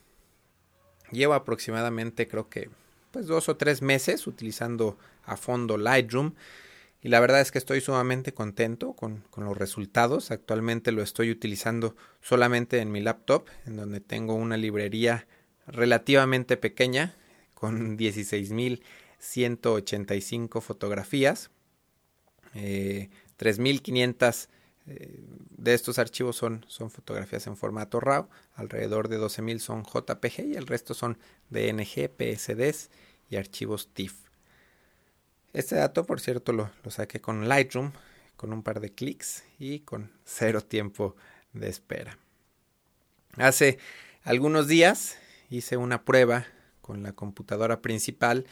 Llevo 1.13 1.33
aproximadamente 1.33 2.29
creo 2.29 2.51
que 2.51 2.69
pues 3.17 3.29
dos 3.29 3.49
o 3.49 3.57
tres 3.57 3.81
meses 3.81 4.27
utilizando 4.27 4.99
a 5.25 5.39
fondo 5.39 5.79
Lightroom 5.79 6.35
y 7.01 7.09
la 7.09 7.19
verdad 7.19 7.41
es 7.41 7.51
que 7.51 7.57
estoy 7.57 7.81
sumamente 7.81 8.35
contento 8.35 8.93
con, 8.93 9.25
con, 9.31 9.47
los 9.47 9.57
resultados. 9.57 10.31
Actualmente 10.31 10.93
lo 10.93 11.01
estoy 11.01 11.31
utilizando 11.31 11.97
solamente 12.21 12.81
en 12.81 12.93
mi 12.93 13.01
laptop, 13.01 13.47
en 13.65 13.77
donde 13.77 14.01
tengo 14.01 14.35
una 14.35 14.59
librería 14.59 15.27
relativamente 15.67 16.59
pequeña 16.59 17.15
con 17.55 17.97
16.185 17.99 20.61
fotografías. 20.61 21.49
Eh, 22.55 23.09
3.500 23.39 24.49
eh, 24.89 25.25
de 25.57 25.73
estos 25.73 25.99
archivos 25.99 26.37
son, 26.37 26.67
son 26.69 26.91
fotografías 26.91 27.47
en 27.47 27.57
formato 27.57 27.99
RAW, 27.99 28.29
alrededor 28.57 29.09
de 29.09 29.19
12.000 29.19 29.59
son 29.59 29.85
JPG 29.85 30.53
y 30.53 30.57
el 30.57 30.67
resto 30.67 30.93
son 30.93 31.17
DNG, 31.49 32.11
PSDs 32.15 32.91
y 33.31 33.37
archivos 33.37 33.89
TIFF. 33.93 34.15
Este 35.53 35.77
dato, 35.77 36.05
por 36.05 36.21
cierto, 36.21 36.53
lo, 36.53 36.71
saqué 36.89 37.21
con 37.21 37.49
Lightroom, 37.49 37.93
con 38.37 38.53
un 38.53 38.63
par 38.63 38.81
de 38.81 38.93
clics 38.93 39.45
y 39.59 39.81
con 39.81 40.13
cero 40.25 40.61
tiempo 40.61 41.17
de 41.53 41.69
espera. 41.69 42.19
Hace 43.37 43.79
algunos 44.23 44.69
días 44.69 45.19
hice 45.49 45.77
una 45.77 46.05
prueba 46.05 46.47
con 46.81 47.03
la 47.03 47.13
computadora 47.13 47.81
principal 47.81 48.47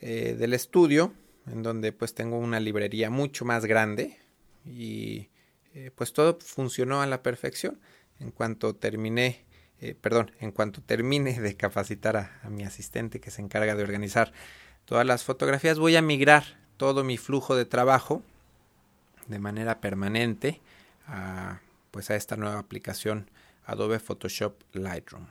eh, 0.00 0.34
del 0.38 0.54
estudio 0.54 1.12
en 1.46 1.62
donde 1.62 1.92
pues 1.92 2.14
tengo 2.14 2.38
una 2.38 2.60
librería 2.60 3.10
mucho 3.10 3.44
más 3.44 3.66
grande 3.66 4.16
y 4.64 5.28
eh, 5.74 5.90
pues 5.94 6.12
todo 6.12 6.38
funcionó 6.40 7.02
a 7.02 7.06
la 7.06 7.22
perfección. 7.22 7.80
En 8.18 8.30
cuanto 8.30 8.74
terminé, 8.74 9.44
eh, 9.80 9.94
perdón, 9.94 10.32
en 10.40 10.52
cuanto 10.52 10.82
termine 10.82 11.40
de 11.40 11.56
capacitar 11.56 12.16
a, 12.16 12.50
mi 12.50 12.64
asistente 12.64 13.18
que 13.18 13.30
se 13.30 13.40
encarga 13.40 13.74
de 13.74 13.82
organizar 13.82 14.32
todas 14.84 15.06
las 15.06 15.24
fotografías, 15.24 15.78
voy 15.78 15.96
a 15.96 16.02
migrar 16.02 16.58
todo 16.76 17.02
mi 17.02 17.16
flujo 17.16 17.56
de 17.56 17.64
trabajo 17.64 18.22
de 19.26 19.38
manera 19.38 19.80
permanente 19.80 20.60
a, 21.06 21.60
pues 21.90 22.10
a 22.10 22.16
esta 22.16 22.36
nueva 22.36 22.58
aplicación 22.58 23.30
Adobe 23.64 24.00
Photoshop 24.00 24.60
Lightroom. 24.72 25.28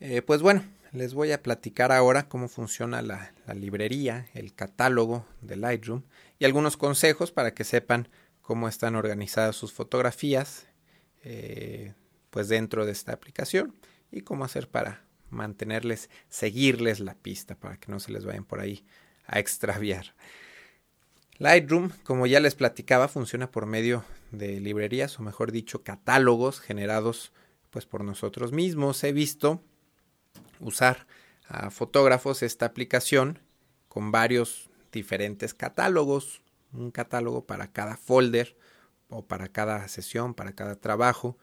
Eh, 0.00 0.20
pues 0.20 0.42
bueno, 0.42 0.62
les 0.92 1.14
voy 1.14 1.32
a 1.32 1.42
platicar 1.42 1.90
ahora 1.90 2.28
cómo 2.28 2.48
funciona 2.48 3.00
la, 3.00 3.32
librería, 3.54 4.28
el 4.34 4.54
catálogo 4.54 5.24
de 5.40 5.56
Lightroom 5.56 6.02
y 6.38 6.44
algunos 6.44 6.76
consejos 6.76 7.32
para 7.32 7.54
que 7.54 7.64
sepan 7.64 8.08
cómo 8.42 8.68
están 8.68 8.96
organizadas 8.96 9.56
sus 9.56 9.72
fotografías 9.72 10.66
eh, 11.22 11.94
pues 12.32 12.48
dentro 12.48 12.86
de 12.86 12.92
esta 12.92 13.12
aplicación 13.12 13.76
y 14.10 14.22
cómo 14.22 14.44
hacer 14.44 14.68
para 14.68 15.04
mantenerles, 15.28 16.08
seguirles 16.30 16.98
la 16.98 17.14
pista 17.14 17.54
para 17.54 17.76
que 17.76 17.92
no 17.92 18.00
se 18.00 18.10
les 18.10 18.24
vayan 18.24 18.44
por 18.44 18.60
ahí 18.60 18.86
a 19.26 19.38
extraviar. 19.38 20.14
Lightroom, 21.36 21.90
como 22.04 22.26
ya 22.26 22.40
les 22.40 22.54
platicaba, 22.54 23.08
funciona 23.08 23.50
por 23.50 23.66
medio 23.66 24.02
de 24.30 24.60
librerías 24.60 25.18
o 25.18 25.22
mejor 25.22 25.52
dicho 25.52 25.82
catálogos 25.82 26.58
generados 26.58 27.32
pues 27.70 27.84
por 27.84 28.02
nosotros 28.02 28.50
mismos. 28.50 29.04
He 29.04 29.12
visto 29.12 29.62
usar 30.58 31.06
a 31.46 31.70
fotógrafos 31.70 32.42
esta 32.42 32.64
aplicación 32.64 33.40
con 33.88 34.10
varios 34.10 34.70
diferentes 34.90 35.52
catálogos, 35.52 36.40
un 36.72 36.90
catálogo 36.90 37.44
para 37.44 37.72
cada 37.72 37.98
folder 37.98 38.56
o 39.10 39.26
para 39.26 39.48
cada 39.48 39.86
sesión, 39.88 40.32
para 40.32 40.52
cada 40.54 40.76
trabajo. 40.76 41.36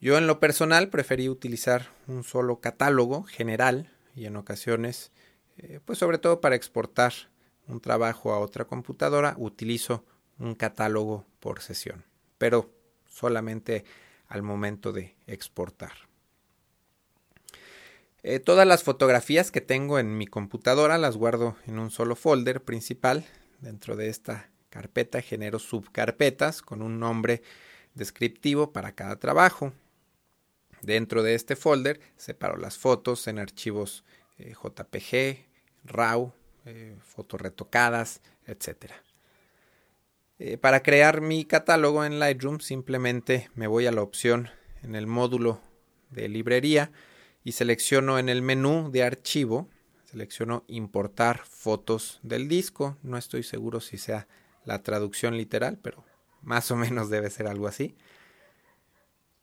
Yo 0.00 0.16
en 0.16 0.28
lo 0.28 0.38
personal 0.38 0.90
preferí 0.90 1.28
utilizar 1.28 1.88
un 2.06 2.22
solo 2.22 2.60
catálogo 2.60 3.24
general 3.24 3.90
y 4.14 4.26
en 4.26 4.36
ocasiones, 4.36 5.10
eh, 5.56 5.80
pues 5.84 5.98
sobre 5.98 6.18
todo 6.18 6.40
para 6.40 6.54
exportar 6.54 7.12
un 7.66 7.80
trabajo 7.80 8.32
a 8.32 8.38
otra 8.38 8.64
computadora, 8.64 9.34
utilizo 9.38 10.04
un 10.38 10.54
catálogo 10.54 11.26
por 11.40 11.62
sesión, 11.62 12.04
pero 12.38 12.72
solamente 13.06 13.84
al 14.28 14.42
momento 14.42 14.92
de 14.92 15.16
exportar. 15.26 15.92
Eh, 18.22 18.38
todas 18.38 18.66
las 18.66 18.84
fotografías 18.84 19.50
que 19.50 19.60
tengo 19.60 19.98
en 19.98 20.16
mi 20.16 20.26
computadora 20.26 20.98
las 20.98 21.16
guardo 21.16 21.56
en 21.66 21.78
un 21.78 21.90
solo 21.90 22.14
folder 22.14 22.62
principal. 22.62 23.24
Dentro 23.60 23.96
de 23.96 24.08
esta 24.08 24.50
carpeta 24.70 25.22
genero 25.22 25.58
subcarpetas 25.58 26.62
con 26.62 26.82
un 26.82 27.00
nombre 27.00 27.42
descriptivo 27.94 28.72
para 28.72 28.92
cada 28.92 29.18
trabajo. 29.18 29.72
Dentro 30.82 31.22
de 31.22 31.34
este 31.34 31.56
folder 31.56 32.00
separo 32.16 32.56
las 32.56 32.78
fotos 32.78 33.26
en 33.26 33.38
archivos 33.38 34.04
eh, 34.38 34.54
JPG, 34.54 35.46
RAW, 35.84 36.32
eh, 36.66 36.96
fotos 37.02 37.40
retocadas, 37.40 38.20
etc. 38.46 38.92
para 40.60 40.82
crear 40.82 41.20
mi 41.20 41.44
catálogo 41.44 42.04
en 42.04 42.18
Lightroom 42.18 42.60
simplemente 42.60 43.50
me 43.54 43.66
voy 43.66 43.86
a 43.86 43.92
la 43.92 44.02
opción 44.02 44.50
en 44.82 44.94
el 44.94 45.06
módulo 45.06 45.60
de 46.10 46.28
librería 46.28 46.90
y 47.44 47.52
selecciono 47.52 48.18
en 48.18 48.28
el 48.28 48.42
menú 48.42 48.90
de 48.90 49.02
archivo, 49.02 49.68
selecciono 50.04 50.64
importar 50.68 51.38
fotos 51.46 52.20
del 52.22 52.48
disco, 52.48 52.96
no 53.02 53.16
estoy 53.16 53.42
seguro 53.42 53.80
si 53.80 53.98
sea 53.98 54.28
la 54.64 54.82
traducción 54.82 55.36
literal, 55.36 55.78
pero 55.80 56.04
más 56.42 56.70
o 56.70 56.76
menos 56.76 57.10
debe 57.10 57.30
ser 57.30 57.46
algo 57.46 57.66
así. 57.66 57.96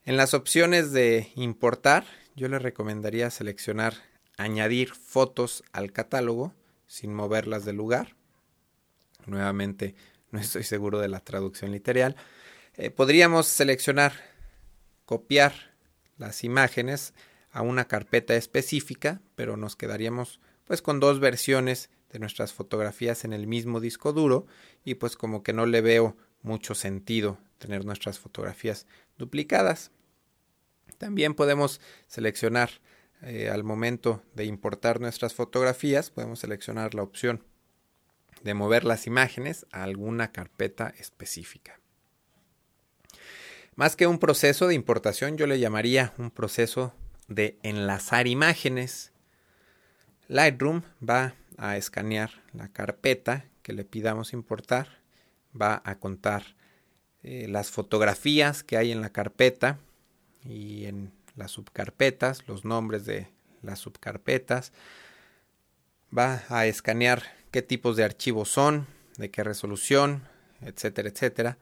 En 0.08 0.18
las 0.18 0.36
opciones 0.36 0.92
de 0.92 1.32
importar, 1.34 2.06
yo 2.36 2.48
le 2.48 2.60
recomendaría 2.60 3.32
seleccionar 3.32 3.96
añadir 4.38 4.94
fotos 4.94 5.64
al 5.72 5.92
catálogo 5.92 6.54
sin 6.86 7.12
moverlas 7.12 7.66
del 7.66 7.78
lugar. 7.78 8.16
Nuevamente, 9.26 9.96
no 10.32 10.40
estoy 10.40 10.64
seguro 10.64 11.00
de 11.00 11.08
la 11.08 11.22
traducción 11.22 11.72
literal. 11.72 12.16
Eh, 12.76 12.92
podríamos 12.92 13.48
seleccionar 13.48 14.14
copiar 15.06 15.74
las 16.20 16.44
imágenes 16.44 17.16
a 17.52 17.64
una 17.64 17.88
carpeta 17.88 18.36
específica, 18.36 19.22
pero 19.34 19.58
nos 19.58 19.76
quedaríamos 19.76 20.40
pues 20.66 20.84
con 20.84 21.00
dos 21.00 21.20
versiones 21.20 21.90
de 22.12 22.20
nuestras 22.20 22.54
fotografías 22.54 23.26
en 23.26 23.34
el 23.34 23.48
mismo 23.48 23.80
disco 23.80 24.14
duro 24.14 24.46
y 24.84 24.96
pues 24.96 25.16
como 25.16 25.42
que 25.42 25.54
no 25.54 25.66
le 25.66 25.82
veo 25.82 26.16
mucho 26.44 26.76
sentido 26.76 27.40
tener 27.58 27.86
nuestras 27.86 28.20
fotografías 28.20 28.86
duplicadas. 29.18 29.92
También 30.98 31.34
podemos 31.34 31.82
seleccionar 32.08 32.70
eh, 33.22 33.50
al 33.50 33.64
momento 33.64 34.24
de 34.34 34.46
importar 34.46 35.00
nuestras 35.00 35.34
fotografías, 35.34 36.12
podemos 36.12 36.40
seleccionar 36.40 36.94
la 36.94 37.04
opción 37.04 37.44
de 38.44 38.54
mover 38.54 38.84
las 38.84 39.08
imágenes 39.08 39.66
a 39.72 39.84
alguna 39.84 40.32
carpeta 40.32 40.94
específica. 41.00 41.80
Más 43.76 43.96
que 43.96 44.08
un 44.08 44.20
proceso 44.20 44.68
de 44.68 44.76
importación, 44.76 45.38
yo 45.38 45.48
le 45.48 45.60
llamaría 45.60 46.14
un 46.18 46.32
proceso 46.32 46.94
de 47.28 47.58
enlazar 47.64 48.28
imágenes. 48.28 49.12
Lightroom 50.28 50.84
va 51.08 51.36
a 51.58 51.76
escanear 51.78 52.32
la 52.54 52.70
carpeta 52.70 53.46
que 53.64 53.74
le 53.74 53.84
pidamos 53.84 54.34
importar, 54.34 55.00
va 55.60 55.82
a 55.84 55.96
contar 55.96 56.55
eh, 57.28 57.48
las 57.48 57.72
fotografías 57.72 58.62
que 58.62 58.78
hay 58.78 58.92
en 58.92 59.02
la 59.02 59.10
carpeta 59.10 59.80
y 60.44 60.86
en 60.86 61.12
las 61.36 61.50
subcarpetas, 61.50 62.48
los 62.48 62.66
nombres 62.66 63.04
de 63.06 63.30
las 63.64 63.80
subcarpetas, 63.80 64.72
va 66.16 66.44
a 66.50 66.68
escanear 66.68 67.24
qué 67.50 67.64
tipos 67.64 67.96
de 67.96 68.04
archivos 68.04 68.50
son, 68.50 68.86
de 69.18 69.32
qué 69.32 69.44
resolución, 69.44 70.22
etcétera, 70.62 71.10
etcétera. 71.10 71.58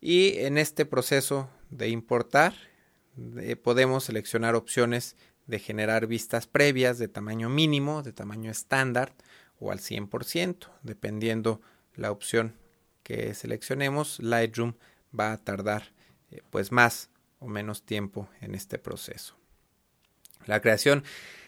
Y 0.00 0.38
en 0.38 0.56
este 0.56 0.86
proceso 0.86 1.50
de 1.68 1.90
importar 1.90 2.54
podemos 3.62 4.04
seleccionar 4.04 4.54
opciones 4.54 5.16
de 5.46 5.58
generar 5.58 6.06
vistas 6.06 6.46
previas 6.46 6.96
de 6.96 7.08
tamaño 7.08 7.50
mínimo, 7.50 8.02
de 8.02 8.14
tamaño 8.14 8.50
estándar 8.50 9.12
o 9.60 9.70
al 9.70 9.80
100%, 9.80 10.70
dependiendo 10.82 11.60
la 11.94 12.10
opción 12.10 12.54
que 13.08 13.32
seleccionemos, 13.32 14.18
Lightroom 14.20 14.74
va 15.18 15.32
a 15.32 15.38
tardar 15.38 15.94
eh, 16.30 16.42
pues 16.50 16.72
más 16.72 17.08
o 17.38 17.48
menos 17.48 17.82
tiempo 17.86 18.28
en 18.42 18.54
este 18.54 18.78
proceso. 18.78 19.34
La 20.44 20.60
creación 20.60 21.04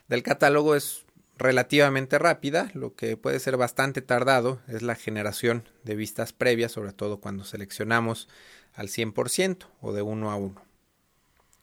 del 0.08 0.22
catálogo 0.22 0.74
es 0.74 1.04
relativamente 1.36 2.18
rápida, 2.18 2.70
lo 2.72 2.94
que 2.94 3.18
puede 3.18 3.38
ser 3.40 3.58
bastante 3.58 4.00
tardado 4.00 4.62
es 4.68 4.80
la 4.80 4.94
generación 4.94 5.68
de 5.84 5.96
vistas 5.96 6.32
previas, 6.32 6.72
sobre 6.72 6.94
todo 6.94 7.20
cuando 7.20 7.44
seleccionamos 7.44 8.26
al 8.72 8.88
100% 8.88 9.66
o 9.82 9.92
de 9.92 10.00
uno 10.00 10.30
a 10.30 10.36
uno. 10.36 10.64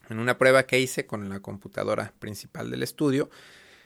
En 0.09 0.19
una 0.19 0.37
prueba 0.37 0.67
que 0.67 0.79
hice 0.79 1.07
con 1.07 1.27
la 1.27 1.39
computadora 1.39 2.13
principal 2.19 2.69
del 2.69 2.83
estudio, 2.83 3.31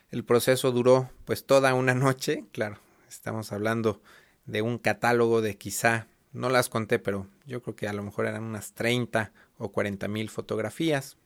el 0.10 0.26
proceso 0.26 0.74
duró 0.74 1.10
pues 1.24 1.46
toda 1.46 1.74
una 1.74 1.94
noche, 1.96 2.44
claro, 2.52 2.80
estamos 3.08 3.54
hablando 3.54 4.02
de 4.46 4.62
un 4.62 4.78
catálogo 4.78 5.42
de 5.42 5.58
quizá, 5.58 6.08
no 6.34 6.50
las 6.50 6.70
conté, 6.70 7.00
pero 7.00 7.28
yo 7.46 7.62
creo 7.62 7.76
que 7.76 7.88
a 7.88 7.94
lo 7.94 8.04
mejor 8.04 8.26
eran 8.26 8.44
unas 8.44 8.74
30 8.74 9.32
o 9.58 9.72
40 9.72 10.08
mil 10.08 10.30
fotografías. 10.30 11.18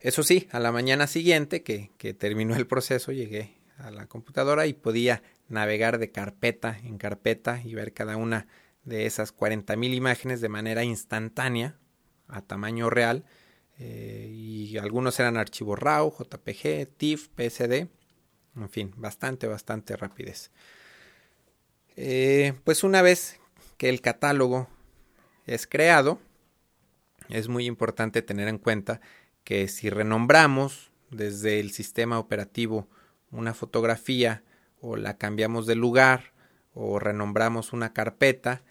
Eso 0.00 0.22
sí, 0.22 0.48
a 0.50 0.58
la 0.58 0.72
mañana 0.72 1.06
siguiente 1.06 1.62
que, 1.62 1.90
que 1.98 2.14
terminó 2.14 2.56
el 2.56 2.66
proceso 2.66 3.12
llegué 3.12 3.58
a 3.78 3.90
la 3.90 4.06
computadora 4.06 4.66
y 4.66 4.72
podía 4.72 5.22
navegar 5.48 5.98
de 5.98 6.10
carpeta 6.10 6.78
en 6.82 6.98
carpeta 6.98 7.60
y 7.64 7.74
ver 7.74 7.92
cada 7.92 8.16
una 8.16 8.46
de 8.84 9.06
esas 9.06 9.36
40.000 9.36 9.94
imágenes 9.94 10.40
de 10.40 10.48
manera 10.48 10.84
instantánea 10.84 11.78
a 12.28 12.42
tamaño 12.42 12.90
real 12.90 13.24
eh, 13.78 14.28
y 14.30 14.76
algunos 14.78 15.18
eran 15.20 15.36
archivos 15.36 15.78
RAW, 15.78 16.12
JPG, 16.12 16.96
TIFF, 16.96 17.28
PSD, 17.28 17.88
en 18.56 18.68
fin, 18.68 18.92
bastante, 18.96 19.46
bastante 19.46 19.96
rapidez. 19.96 20.50
Eh, 22.02 22.54
pues 22.64 22.82
una 22.82 23.02
vez 23.02 23.40
que 23.76 23.90
el 23.90 24.00
catálogo 24.00 24.68
es 25.44 25.66
creado, 25.66 26.18
es 27.28 27.48
muy 27.48 27.66
importante 27.66 28.22
tener 28.22 28.48
en 28.48 28.56
cuenta 28.56 29.02
que 29.44 29.68
si 29.68 29.90
renombramos 29.90 30.92
desde 31.10 31.60
el 31.60 31.72
sistema 31.72 32.18
operativo 32.18 32.88
una 33.30 33.52
fotografía 33.52 34.42
o 34.80 34.96
la 34.96 35.18
cambiamos 35.18 35.66
de 35.66 35.74
lugar 35.74 36.32
o 36.72 36.98
renombramos 36.98 37.74
una 37.74 37.92
carpeta, 37.92 38.62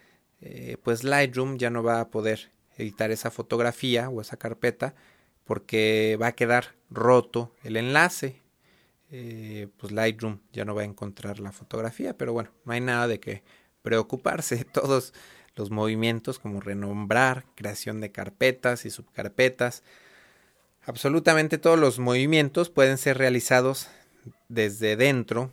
eh, 0.41 0.77
pues 0.81 1.03
Lightroom 1.03 1.59
ya 1.59 1.69
no 1.69 1.83
va 1.83 1.99
a 1.99 2.09
poder 2.09 2.51
editar 2.77 3.11
esa 3.11 3.29
fotografía 3.29 4.09
o 4.09 4.21
esa 4.21 4.37
carpeta 4.37 4.95
porque 5.43 6.17
va 6.19 6.27
a 6.27 6.35
quedar 6.35 6.73
roto 6.89 7.53
el 7.63 7.77
enlace. 7.77 8.41
Eh, 9.11 9.67
pues 9.77 9.91
Lightroom 9.91 10.39
ya 10.53 10.65
no 10.65 10.75
va 10.75 10.83
a 10.83 10.85
encontrar 10.85 11.39
la 11.39 11.51
fotografía, 11.51 12.15
pero 12.15 12.33
bueno, 12.33 12.51
no 12.65 12.73
hay 12.73 12.81
nada 12.81 13.07
de 13.07 13.19
que 13.19 13.43
preocuparse. 13.81 14.63
Todos 14.73 15.13
los 15.55 15.71
movimientos 15.71 16.39
como 16.39 16.61
renombrar, 16.61 17.45
creación 17.55 18.01
de 18.01 18.11
carpetas 18.11 18.85
y 18.85 18.89
subcarpetas, 18.89 19.83
absolutamente 20.85 21.57
todos 21.57 21.77
los 21.77 21.99
movimientos 21.99 22.69
pueden 22.69 22.97
ser 22.97 23.17
realizados 23.17 23.89
desde 24.47 24.95
dentro 24.95 25.51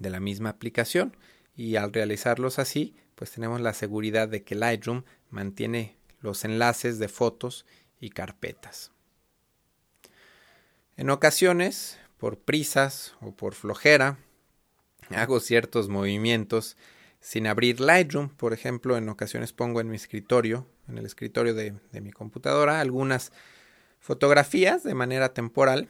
de 0.00 0.10
la 0.10 0.18
misma 0.18 0.48
aplicación 0.48 1.16
y 1.54 1.76
al 1.76 1.92
realizarlos 1.92 2.58
así, 2.58 2.96
pues 3.14 3.30
tenemos 3.30 3.60
la 3.60 3.74
seguridad 3.74 4.28
de 4.28 4.42
que 4.42 4.56
Lightroom 4.56 5.04
mantiene 5.30 5.96
los 6.20 6.44
enlaces 6.44 6.98
de 6.98 7.08
fotos 7.08 7.64
y 8.00 8.10
carpetas. 8.10 8.92
En 10.96 11.10
ocasiones, 11.10 11.98
por 12.18 12.38
prisas 12.38 13.14
o 13.20 13.32
por 13.32 13.54
flojera, 13.54 14.18
hago 15.10 15.40
ciertos 15.40 15.88
movimientos 15.88 16.76
sin 17.20 17.46
abrir 17.46 17.80
Lightroom. 17.80 18.28
Por 18.30 18.52
ejemplo, 18.52 18.96
en 18.96 19.08
ocasiones 19.08 19.52
pongo 19.52 19.80
en 19.80 19.88
mi 19.88 19.96
escritorio, 19.96 20.66
en 20.88 20.98
el 20.98 21.06
escritorio 21.06 21.54
de, 21.54 21.74
mi 22.00 22.12
computadora, 22.12 22.80
algunas 22.80 23.32
fotografías 24.00 24.82
de 24.84 24.94
manera 24.94 25.34
temporal, 25.34 25.88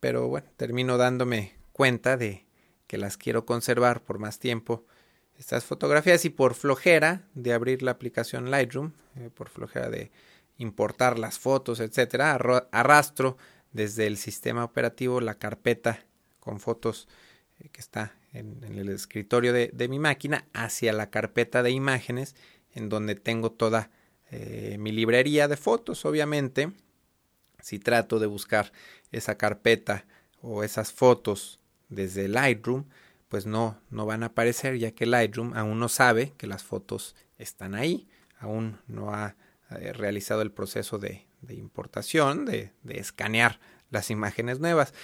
pero 0.00 0.28
bueno, 0.28 0.48
termino 0.56 0.96
dándome 0.96 1.54
cuenta 1.72 2.16
de 2.16 2.46
que 2.86 2.98
las 2.98 3.16
quiero 3.16 3.44
conservar 3.44 4.02
por 4.02 4.18
más 4.18 4.38
tiempo 4.38 4.84
estas 5.38 5.64
fotografías 5.64 6.24
y 6.24 6.30
por 6.30 6.54
flojera 6.54 7.22
de 7.34 7.52
abrir 7.52 7.82
la 7.82 7.92
aplicación 7.92 8.50
Lightroom, 8.50 8.92
eh, 9.16 9.30
por 9.32 9.48
flojera 9.48 9.88
de 9.88 10.10
importar 10.58 11.18
las 11.18 11.38
fotos, 11.38 11.80
etcétera, 11.80 12.38
arrastro 12.72 13.38
desde 13.72 14.06
el 14.06 14.16
sistema 14.16 14.64
operativo 14.64 15.20
la 15.20 15.34
carpeta 15.34 16.04
con 16.38 16.60
fotos 16.60 17.08
eh, 17.60 17.68
que 17.70 17.80
está 17.80 18.14
en, 18.32 18.62
el 18.64 18.88
escritorio 18.88 19.52
de, 19.52 19.88
mi 19.88 19.98
máquina 19.98 20.46
hacia 20.52 20.92
la 20.92 21.10
carpeta 21.10 21.62
de 21.62 21.70
imágenes 21.70 22.34
en 22.74 22.88
donde 22.88 23.14
tengo 23.14 23.50
toda 23.52 23.90
eh, 24.30 24.76
mi 24.78 24.92
librería 24.92 25.48
de 25.48 25.56
fotos. 25.56 26.04
Obviamente, 26.04 26.72
si 27.60 27.78
trato 27.78 28.18
de 28.18 28.26
buscar 28.26 28.72
esa 29.10 29.36
carpeta 29.36 30.06
o 30.40 30.62
esas 30.62 30.92
fotos 30.92 31.58
desde 31.88 32.28
Lightroom, 32.28 32.84
pues 33.28 33.46
no, 33.46 33.80
no 33.90 34.06
van 34.06 34.22
a 34.22 34.26
aparecer 34.26 34.78
ya 34.78 34.92
que 34.92 35.06
Lightroom 35.06 35.54
aún 35.54 35.78
no 35.78 35.88
sabe 35.88 36.32
que 36.36 36.46
las 36.46 36.62
fotos 36.62 37.16
están 37.38 37.74
ahí, 37.74 38.08
aún 38.38 38.78
no 38.86 39.12
ha 39.12 39.36
eh, 39.70 39.92
realizado 39.92 40.42
el 40.42 40.52
proceso 40.52 40.98
de, 40.98 41.26
de 41.42 41.54
importación, 41.54 42.44
de, 42.44 42.72
de 42.82 42.98
escanear 42.98 43.60
las 43.90 44.10
imágenes 44.10 44.60
nuevas. 44.60 44.94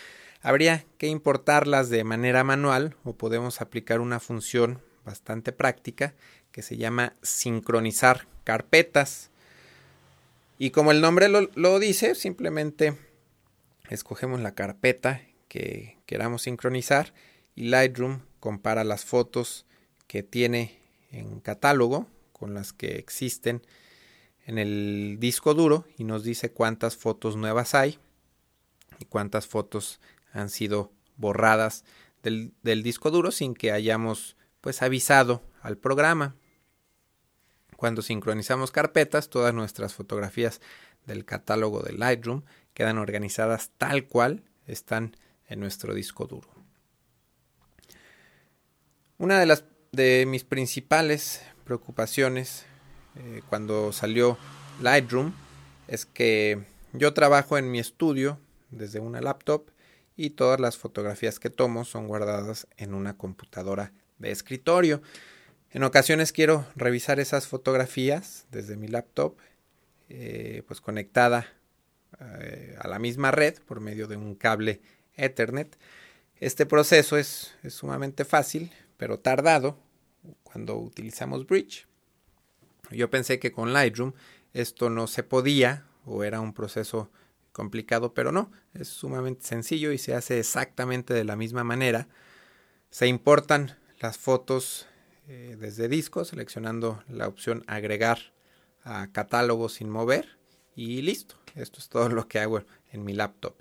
Habría 0.43 0.85
que 0.99 1.09
importarlas 1.09 1.91
de 1.91 2.05
manera 2.05 2.45
manual 2.45 2.97
o 3.05 3.15
podemos 3.15 3.61
aplicar 3.61 4.01
una 4.01 4.21
función 4.21 4.81
bastante 5.05 5.53
práctica 5.53 6.15
que 6.53 6.63
se 6.63 6.77
llama 6.77 7.15
sincronizar 7.23 8.27
carpetas. 8.45 9.31
Y 10.59 10.71
como 10.71 10.91
el 10.91 11.01
nombre 11.01 11.29
lo, 11.29 11.79
dice, 11.79 12.15
simplemente 12.15 12.97
escogemos 13.89 14.41
la 14.41 14.55
carpeta 14.55 15.21
que 15.49 15.99
queramos 16.07 16.43
sincronizar 16.43 17.13
y 17.55 17.69
Lightroom 17.69 18.23
compara 18.41 18.85
las 18.85 19.05
fotos 19.05 19.67
que 20.07 20.23
tiene 20.23 20.79
en 21.11 21.41
catálogo 21.41 22.07
con 22.33 22.55
las 22.55 22.73
que 22.73 22.97
existen 22.97 23.63
en 24.47 24.59
el 24.59 25.17
disco 25.19 25.55
duro 25.55 25.85
y 25.99 26.05
nos 26.05 26.23
dice 26.23 26.53
cuántas 26.53 26.97
fotos 26.97 27.37
nuevas 27.37 27.75
hay 27.75 27.99
y 28.99 29.05
cuántas 29.05 29.47
fotos 29.47 30.01
han 30.33 30.49
sido 30.49 30.93
borradas 31.17 31.85
del, 32.23 32.83
disco 32.83 33.11
duro 33.11 33.31
sin 33.31 33.55
que 33.55 33.73
hayamos 33.73 34.37
pues 34.61 34.83
avisado 34.83 35.43
al 35.63 35.77
programa. 35.77 36.37
Cuando 37.77 38.03
sincronizamos 38.03 38.71
carpetas, 38.71 39.29
todas 39.29 39.53
nuestras 39.53 39.95
fotografías 39.95 40.61
del 41.05 41.25
catálogo 41.25 41.83
de 41.83 41.93
Lightroom 41.93 42.43
quedan 42.73 42.99
organizadas 42.99 43.71
tal 43.77 44.07
cual 44.07 44.45
están 44.67 45.17
en 45.49 45.61
nuestro 45.61 45.95
disco 45.95 46.27
duro. 46.27 46.49
Una 49.19 49.39
de 49.39 49.47
las 49.47 49.65
de 49.93 50.25
mis 50.27 50.45
principales 50.45 51.43
preocupaciones 51.65 52.67
eh, 53.19 53.43
cuando 53.49 53.93
salió 53.93 54.39
Lightroom 54.81 55.33
es 55.89 56.07
que 56.07 56.65
yo 56.93 57.15
trabajo 57.15 57.59
en 57.59 57.71
mi 57.71 57.79
estudio 57.79 58.39
desde 58.71 59.01
una 59.01 59.21
laptop 59.21 59.71
y 60.17 60.31
todas 60.31 60.61
las 60.61 60.77
fotografías 60.77 61.39
que 61.39 61.51
tomo 61.51 61.85
son 61.85 62.09
guardadas 62.09 62.67
en 62.77 62.95
una 62.95 63.17
computadora 63.17 63.93
de 64.19 64.31
escritorio. 64.31 65.03
En 65.71 65.83
ocasiones 65.83 66.33
quiero 66.33 66.67
revisar 66.75 67.21
esas 67.21 67.47
fotografías 67.47 68.47
desde 68.51 68.77
mi 68.77 68.89
laptop, 68.89 69.37
eh, 70.09 70.63
pues 70.67 70.81
conectada 70.81 71.47
eh, 72.21 72.77
a 72.81 72.89
la 72.89 72.99
misma 72.99 73.31
red 73.31 73.59
por 73.67 73.81
medio 73.81 74.07
de 74.07 74.17
un 74.17 74.35
cable 74.35 74.81
Ethernet. 75.15 75.77
Este 76.39 76.67
proceso 76.67 77.17
es, 77.17 77.55
es 77.63 77.75
sumamente 77.75 78.25
fácil, 78.25 78.73
pero 78.97 79.19
tardado 79.19 79.79
cuando 80.43 80.77
utilizamos 80.77 81.47
Bridge. 81.47 81.87
Yo 82.91 83.11
pensé 83.11 83.39
que 83.39 83.53
con 83.53 83.73
Lightroom 83.73 84.13
esto 84.53 84.91
no 84.91 85.07
se 85.07 85.23
podía 85.23 85.87
o 86.05 86.25
era 86.25 86.41
un 86.41 86.53
proceso 86.53 87.11
complicado, 87.53 88.15
pero 88.15 88.33
no, 88.33 88.51
es 88.75 88.89
sumamente 88.89 89.45
sencillo 89.45 89.91
y 89.93 89.99
se 89.99 90.15
hace 90.15 90.39
exactamente 90.39 91.15
de 91.15 91.25
la 91.25 91.37
misma 91.37 91.65
manera. 91.65 92.09
Se 92.91 93.07
importan 93.07 93.77
las 93.99 94.19
fotos 94.19 94.87
eh, 95.29 95.57
desde 95.59 95.89
disco, 95.89 96.25
seleccionando 96.25 97.03
la 97.09 97.27
opción 97.27 97.65
agregar 97.67 98.19
a 98.85 99.11
catálogo 99.11 99.69
sin 99.69 99.91
mover 99.91 100.39
y 100.75 101.03
listo. 101.03 101.37
Esto 101.55 101.81
es 101.81 101.89
todo 101.89 102.09
lo 102.11 102.29
que 102.29 102.39
hago 102.39 102.63
en 102.93 103.05
mi 103.05 103.15
laptop. 103.15 103.55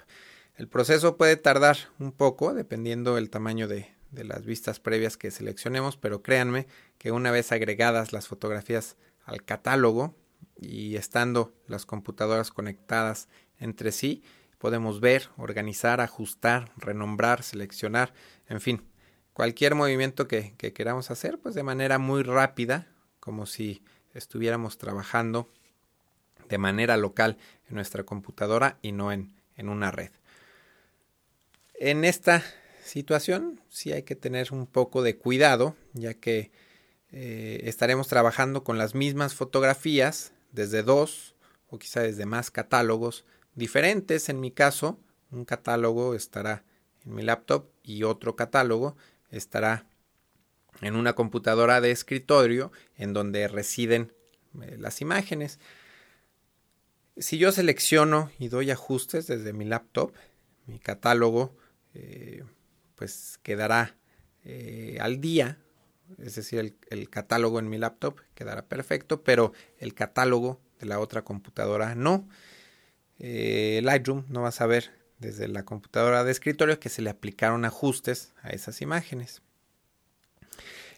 El 0.56 0.68
proceso 0.68 1.18
puede 1.18 1.38
tardar 1.38 1.78
un 1.98 2.12
poco 2.12 2.54
dependiendo 2.54 3.16
del 3.16 3.30
tamaño 3.30 3.68
de, 3.68 3.96
de 4.12 4.24
las 4.24 4.46
vistas 4.46 4.80
previas 4.80 5.18
que 5.18 5.32
seleccionemos, 5.32 5.98
pero 5.98 6.22
créanme 6.22 6.68
que 6.98 7.12
una 7.12 7.32
vez 7.32 7.52
agregadas 7.52 8.14
las 8.14 8.28
fotografías 8.28 8.98
al 9.26 9.44
catálogo 9.44 10.16
y 10.56 10.96
estando 10.96 11.54
las 11.68 11.86
computadoras 11.86 12.52
conectadas 12.52 13.28
entre 13.60 13.92
sí, 13.92 14.24
podemos 14.58 15.00
ver, 15.00 15.30
organizar, 15.38 16.02
ajustar, 16.02 16.72
renombrar, 16.78 17.44
seleccionar, 17.44 18.14
en 18.48 18.62
fin, 18.62 18.84
cualquier 19.34 19.76
movimiento 19.76 20.28
que, 20.28 20.56
queramos 20.56 21.12
hacer, 21.12 21.40
pues 21.40 21.56
de 21.56 21.64
manera 21.64 22.00
muy 22.00 22.24
rápida, 22.24 22.88
como 23.20 23.46
si 23.46 23.84
estuviéramos 24.14 24.78
trabajando 24.78 25.52
de 26.48 26.58
manera 26.58 26.96
local 26.96 27.38
en 27.68 27.76
nuestra 27.76 28.04
computadora 28.04 28.78
y 28.82 28.92
no 28.92 29.12
en, 29.12 29.34
en 29.58 29.70
una 29.70 29.92
red. 29.92 30.12
En 31.74 32.06
esta 32.06 32.44
situación 32.84 33.62
sí 33.68 33.92
hay 33.92 34.04
que 34.04 34.16
tener 34.16 34.54
un 34.54 34.68
poco 34.68 35.02
de 35.02 35.18
cuidado, 35.18 35.76
ya 35.94 36.14
que 36.14 36.52
eh, 37.12 37.62
estaremos 37.64 38.08
trabajando 38.08 38.64
con 38.64 38.78
las 38.78 38.96
mismas 38.96 39.36
fotografías 39.36 40.34
desde 40.52 40.84
dos 40.84 41.36
o 41.68 41.78
quizá 41.78 42.02
desde 42.02 42.26
más 42.26 42.52
catálogos 42.52 43.26
diferentes. 43.54 44.30
En 44.30 44.40
mi 44.40 44.52
caso, 44.52 45.00
un 45.32 45.46
catálogo 45.46 46.16
estará 46.16 46.64
en 47.06 47.16
mi 47.16 47.24
laptop 47.24 47.70
y 47.84 48.04
otro 48.04 48.36
catálogo 48.36 48.98
estará 49.30 49.88
en 50.82 50.96
una 50.96 51.14
computadora 51.14 51.80
de 51.80 51.92
escritorio 51.92 52.72
en 52.98 53.14
donde 53.14 53.48
residen 53.48 54.12
eh, 54.62 54.78
las 54.80 55.02
imágenes. 55.02 55.60
Si 57.18 57.38
yo 57.38 57.52
selecciono 57.52 58.30
y 58.40 58.50
doy 58.50 58.72
ajustes 58.72 59.28
desde 59.28 59.54
mi 59.54 59.64
laptop, 59.64 60.12
mi 60.66 60.80
catálogo 60.80 61.56
eh, 61.94 62.44
pues 62.96 63.40
quedará 63.42 63.96
al 65.00 65.22
día, 65.22 65.58
es 66.18 66.36
decir, 66.36 66.78
el, 66.90 67.10
catálogo 67.10 67.60
en 67.60 67.70
mi 67.70 67.78
laptop 67.78 68.20
quedará 68.34 68.66
perfecto, 68.66 69.24
pero 69.24 69.54
el 69.78 69.94
catálogo 69.94 70.62
de 70.80 70.86
la 70.86 71.00
otra 71.00 71.24
computadora 71.24 71.96
no. 71.96 72.28
Eh, 73.20 73.82
Lightroom 73.84 74.26
no 74.28 74.42
va 74.42 74.50
a 74.50 74.54
saber 74.54 74.92
desde 75.20 75.48
la 75.48 75.64
computadora 75.64 76.24
de 76.24 76.32
escritorio 76.32 76.80
que 76.80 76.90
se 76.90 77.02
le 77.02 77.10
aplicaron 77.10 77.66
ajustes 77.66 78.34
a 78.42 78.50
esas 78.50 78.82
imágenes. 78.82 79.42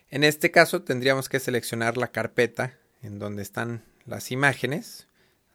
En 0.09 0.23
este 0.23 0.51
caso 0.51 0.83
tendríamos 0.83 1.29
que 1.29 1.39
seleccionar 1.39 1.97
la 1.97 2.11
carpeta 2.11 2.77
en 3.01 3.19
donde 3.19 3.43
están 3.43 3.83
las 4.05 4.31
imágenes 4.31 5.07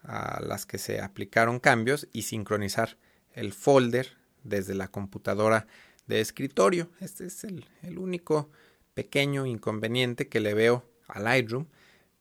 a 0.02 0.40
las 0.42 0.66
que 0.66 0.78
se 0.78 1.00
aplicaron 1.00 1.58
cambios 1.58 2.08
y 2.12 2.22
sincronizar 2.22 2.98
el 3.34 3.52
folder 3.52 4.16
desde 4.42 4.74
la 4.74 4.88
computadora 4.88 5.66
de 6.06 6.20
escritorio. 6.20 6.90
Este 7.00 7.26
es 7.26 7.44
el, 7.44 7.64
único 7.96 8.50
pequeño 8.94 9.46
inconveniente 9.46 10.28
que 10.28 10.40
le 10.40 10.54
veo 10.54 10.84
a 11.08 11.20
Lightroom. 11.20 11.66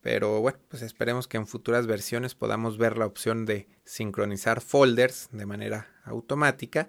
Pero 0.01 0.41
bueno, 0.41 0.59
pues 0.67 0.81
esperemos 0.81 1.27
que 1.27 1.37
en 1.37 1.45
futuras 1.45 1.85
versiones 1.85 2.33
podamos 2.33 2.77
ver 2.77 2.97
la 2.97 3.05
opción 3.05 3.45
de 3.45 3.67
sincronizar 3.85 4.61
folders 4.61 5.29
de 5.31 5.45
manera 5.45 5.87
automática. 6.05 6.87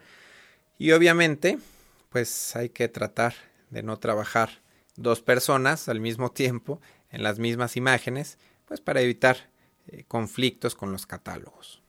Y 0.78 0.92
obviamente, 0.92 1.58
pues 2.08 2.56
hay 2.56 2.70
que 2.70 2.88
tratar 2.88 3.34
de 3.70 3.82
no 3.82 3.98
trabajar 3.98 4.62
dos 4.96 5.20
personas 5.20 5.88
al 5.88 6.00
mismo 6.00 6.30
tiempo 6.30 6.80
en 7.10 7.22
las 7.22 7.38
mismas 7.38 7.76
imágenes, 7.76 8.38
pues 8.66 8.80
para 8.80 9.02
evitar 9.02 9.50
eh, 9.88 10.04
conflictos 10.08 10.74
con 10.74 10.92
los 10.92 11.06
catálogos. 11.06 11.82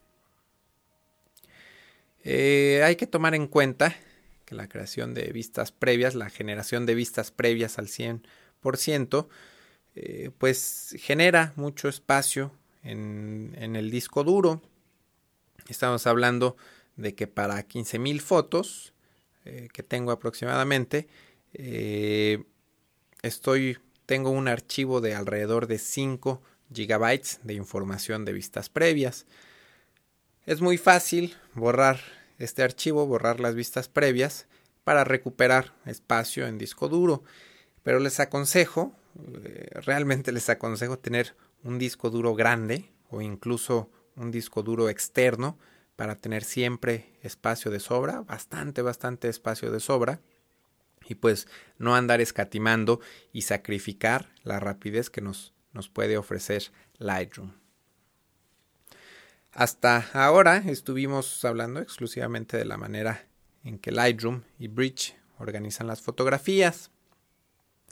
Eh, 2.24 2.82
hay 2.84 2.96
que 2.96 3.08
tomar 3.08 3.36
en 3.36 3.48
cuenta 3.48 3.96
que 4.46 4.56
la 4.56 4.68
creación 4.68 5.14
de 5.14 5.32
vistas 5.32 5.72
previas, 5.72 6.16
la 6.16 6.30
generación 6.30 6.86
de 6.86 6.96
vistas 6.96 7.32
previas 7.32 7.80
al 7.80 7.88
100%, 7.88 9.28
eh, 9.96 10.32
pues 10.38 10.96
genera 11.00 11.54
mucho 11.56 11.88
espacio 11.88 12.52
en, 12.84 13.76
el 13.76 13.92
disco 13.92 14.24
duro. 14.24 14.62
Estamos 15.68 16.08
hablando 16.08 16.58
de 16.96 17.16
que 17.16 17.28
para 17.28 17.68
15.000 17.68 18.20
fotos 18.20 18.94
eh, 19.46 19.70
que 19.72 19.84
tengo 19.84 20.12
aproximadamente, 20.12 21.08
eh, 21.54 22.44
estoy, 23.22 23.78
tengo 24.06 24.32
un 24.32 24.48
archivo 24.48 25.00
de 25.02 25.16
alrededor 25.16 25.68
de 25.68 25.78
5 25.78 26.42
gigabytes 26.74 27.40
de 27.44 27.54
información 27.54 28.26
de 28.26 28.34
vistas 28.34 28.70
previas. 28.70 29.26
Es 30.46 30.60
muy 30.60 30.78
fácil 30.78 31.36
borrar 31.54 32.00
este 32.40 32.64
archivo, 32.64 33.06
borrar 33.06 33.40
las 33.40 33.56
vistas 33.56 33.88
previas 33.88 34.48
para 34.84 35.04
recuperar 35.04 35.74
espacio 35.86 36.48
en 36.48 36.58
disco 36.58 36.90
duro. 36.90 37.24
Pero 37.84 38.00
les 38.00 38.20
aconsejo, 38.20 38.94
eh, 39.44 39.70
realmente 39.74 40.32
les 40.32 40.50
aconsejo 40.50 41.00
tener 41.00 41.36
un 41.64 41.80
disco 41.80 42.10
duro 42.10 42.36
grande 42.36 42.92
o 43.10 43.22
incluso 43.22 43.90
un 44.16 44.32
disco 44.32 44.64
duro 44.64 44.90
externo 44.90 45.58
para 45.96 46.16
tener 46.16 46.44
siempre 46.44 47.14
espacio 47.22 47.72
de 47.72 47.80
sobra, 47.80 48.22
bastante, 48.22 48.82
bastante 48.82 49.30
espacio 49.30 49.72
de 49.72 49.80
sobra 49.80 50.22
y 51.08 51.16
pues 51.16 51.48
no 51.78 51.96
andar 51.96 52.22
escatimando 52.22 53.00
y 53.32 53.44
sacrificar 53.44 54.30
la 54.44 54.60
rapidez 54.60 55.10
que 55.10 55.22
nos, 55.22 55.54
nos 55.72 55.90
puede 55.90 56.18
ofrecer 56.18 56.72
Lightroom. 56.98 57.63
Hasta 59.56 60.10
ahora 60.14 60.58
estuvimos 60.66 61.46
hablando 61.46 61.80
exclusivamente 61.80 62.58
de 62.58 62.66
la 62.66 62.76
manera 62.76 63.28
en 63.64 63.78
que 63.78 63.92
Lightroom 63.92 64.42
y 64.58 64.68
Bridge 64.68 65.16
organizan 65.38 65.86
las 65.86 66.02
fotografías. 66.02 66.90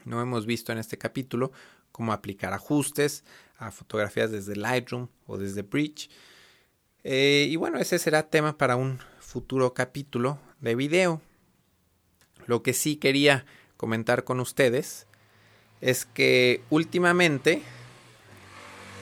No 0.04 0.20
hemos 0.24 0.48
visto 0.48 0.72
en 0.72 0.80
este 0.80 0.98
capítulo 0.98 1.52
cómo 1.92 2.14
aplicar 2.14 2.54
ajustes 2.54 3.24
a 3.60 3.70
fotografías 3.70 4.32
desde 4.32 4.56
Lightroom 4.56 5.08
o 5.28 5.38
desde 5.38 5.62
Bridge. 5.62 6.10
Eh, 7.04 7.46
y 7.48 7.56
bueno, 7.58 7.78
ese 7.78 8.00
será 8.00 8.24
tema 8.24 8.58
para 8.58 8.76
un 8.76 8.98
futuro 9.20 9.76
capítulo 9.76 10.40
de 10.62 10.74
video. 10.74 11.22
Lo 12.48 12.64
que 12.64 12.74
sí 12.74 12.96
quería 12.96 13.46
comentar 13.78 14.24
con 14.24 14.40
ustedes 14.40 15.06
es 15.80 16.06
que 16.06 16.64
últimamente, 16.72 17.62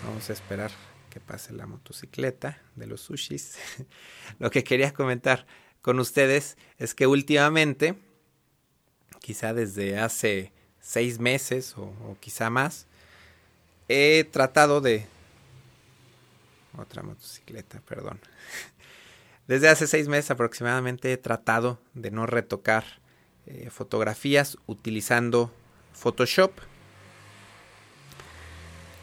vamos 0.06 0.30
a 0.30 0.34
esperar 0.34 0.89
pase 1.20 1.54
la 1.54 1.66
motocicleta 1.66 2.62
de 2.76 2.88
los 2.88 3.02
sushis. 3.02 3.58
Lo 4.40 4.52
que 4.52 4.64
quería 4.64 4.94
comentar 4.94 5.46
con 5.82 6.00
ustedes 6.00 6.58
es 6.78 6.94
que 6.94 7.08
últimamente, 7.08 7.96
quizá 9.20 9.54
desde 9.54 10.00
hace 10.00 10.52
seis 10.80 11.20
meses 11.20 11.76
o, 11.78 12.18
quizá 12.20 12.50
más, 12.50 12.88
he 13.88 14.24
tratado 14.24 14.82
de... 14.82 15.08
Otra 16.78 17.04
motocicleta, 17.04 17.82
perdón. 17.82 18.20
Desde 19.48 19.68
hace 19.68 19.88
seis 19.88 20.08
meses 20.08 20.30
aproximadamente 20.30 21.12
he 21.12 21.18
tratado 21.18 21.82
de 21.96 22.12
no 22.12 22.28
retocar 22.28 22.86
eh, 23.48 23.72
fotografías 23.72 24.58
utilizando 24.68 25.52
Photoshop. 25.94 26.52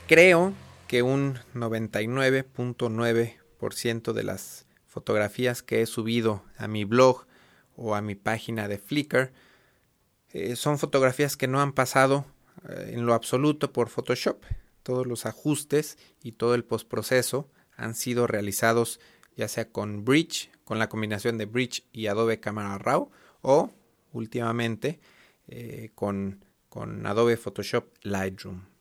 creo 0.07 0.55
que 0.87 1.03
un 1.03 1.39
99.9% 1.55 4.13
de 4.13 4.23
las 4.23 4.67
fotografías 4.87 5.63
que 5.63 5.83
he 5.83 5.87
subido 5.87 6.43
a 6.57 6.69
mi 6.69 6.85
blog 6.85 7.27
o 7.77 7.95
a 7.95 8.01
mi 8.01 8.15
página 8.15 8.69
de 8.69 8.79
Flickr 8.79 9.33
eh, 10.31 10.57
son 10.57 10.79
fotografías 10.79 11.37
que 11.37 11.49
no 11.49 11.61
han 11.61 11.73
pasado 11.73 12.25
eh, 12.69 12.93
en 12.95 13.07
lo 13.07 13.15
absoluto 13.15 13.73
por 13.73 13.89
Photoshop. 13.89 14.43
Todos 14.83 15.07
los 15.07 15.27
ajustes 15.27 15.99
y 16.23 16.33
todo 16.33 16.55
el 16.55 16.65
postproceso 16.65 17.51
han 17.77 17.95
sido 17.95 18.27
realizados 18.27 19.01
ya 19.37 19.49
sea 19.49 19.71
con 19.71 20.05
Bridge, 20.05 20.51
con 20.65 20.79
la 20.79 20.89
combinación 20.89 21.39
de 21.39 21.47
Bridge 21.47 21.85
y 21.93 22.07
Adobe 22.07 22.41
Camera 22.41 22.79
Raw 22.79 23.11
o 23.43 23.71
últimamente 24.13 25.01
eh, 25.49 25.91
con, 25.95 26.45
con 26.69 27.07
Adobe 27.07 27.37
Photoshop 27.37 27.87
Lightroom. 28.03 28.76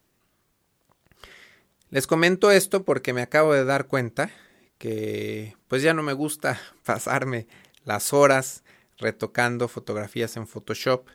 Les 1.90 2.08
comento 2.08 2.52
esto 2.52 2.84
porque 2.84 3.14
me 3.14 3.22
acabo 3.22 3.54
de 3.54 3.64
dar 3.64 3.88
cuenta 3.88 4.32
que 4.78 5.56
pues 5.68 5.82
ya 5.82 5.94
no 5.94 6.04
me 6.04 6.14
gusta 6.14 6.60
pasarme 6.86 7.48
las 7.84 8.14
horas 8.14 8.64
retocando 8.98 9.68
fotografías 9.68 10.38
en 10.38 10.48
Photoshop. 10.48 11.08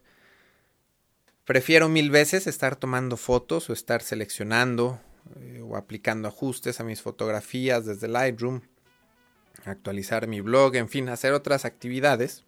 Prefiero 1.45 1.89
mil 1.89 2.11
veces 2.11 2.47
estar 2.47 2.77
tomando 2.77 3.17
fotos 3.17 3.69
o 3.71 3.73
estar 3.73 4.03
seleccionando 4.03 5.01
eh, 5.41 5.61
o 5.63 5.77
aplicando 5.77 6.29
ajustes 6.29 6.81
a 6.81 6.85
mis 6.85 7.03
fotografías 7.03 7.87
desde 7.87 8.09
Lightroom, 8.09 8.61
actualizar 9.65 10.29
mi 10.29 10.41
blog, 10.41 10.77
en 10.77 10.89
fin, 10.89 11.09
hacer 11.09 11.33
otras 11.33 11.65
actividades 11.65 12.45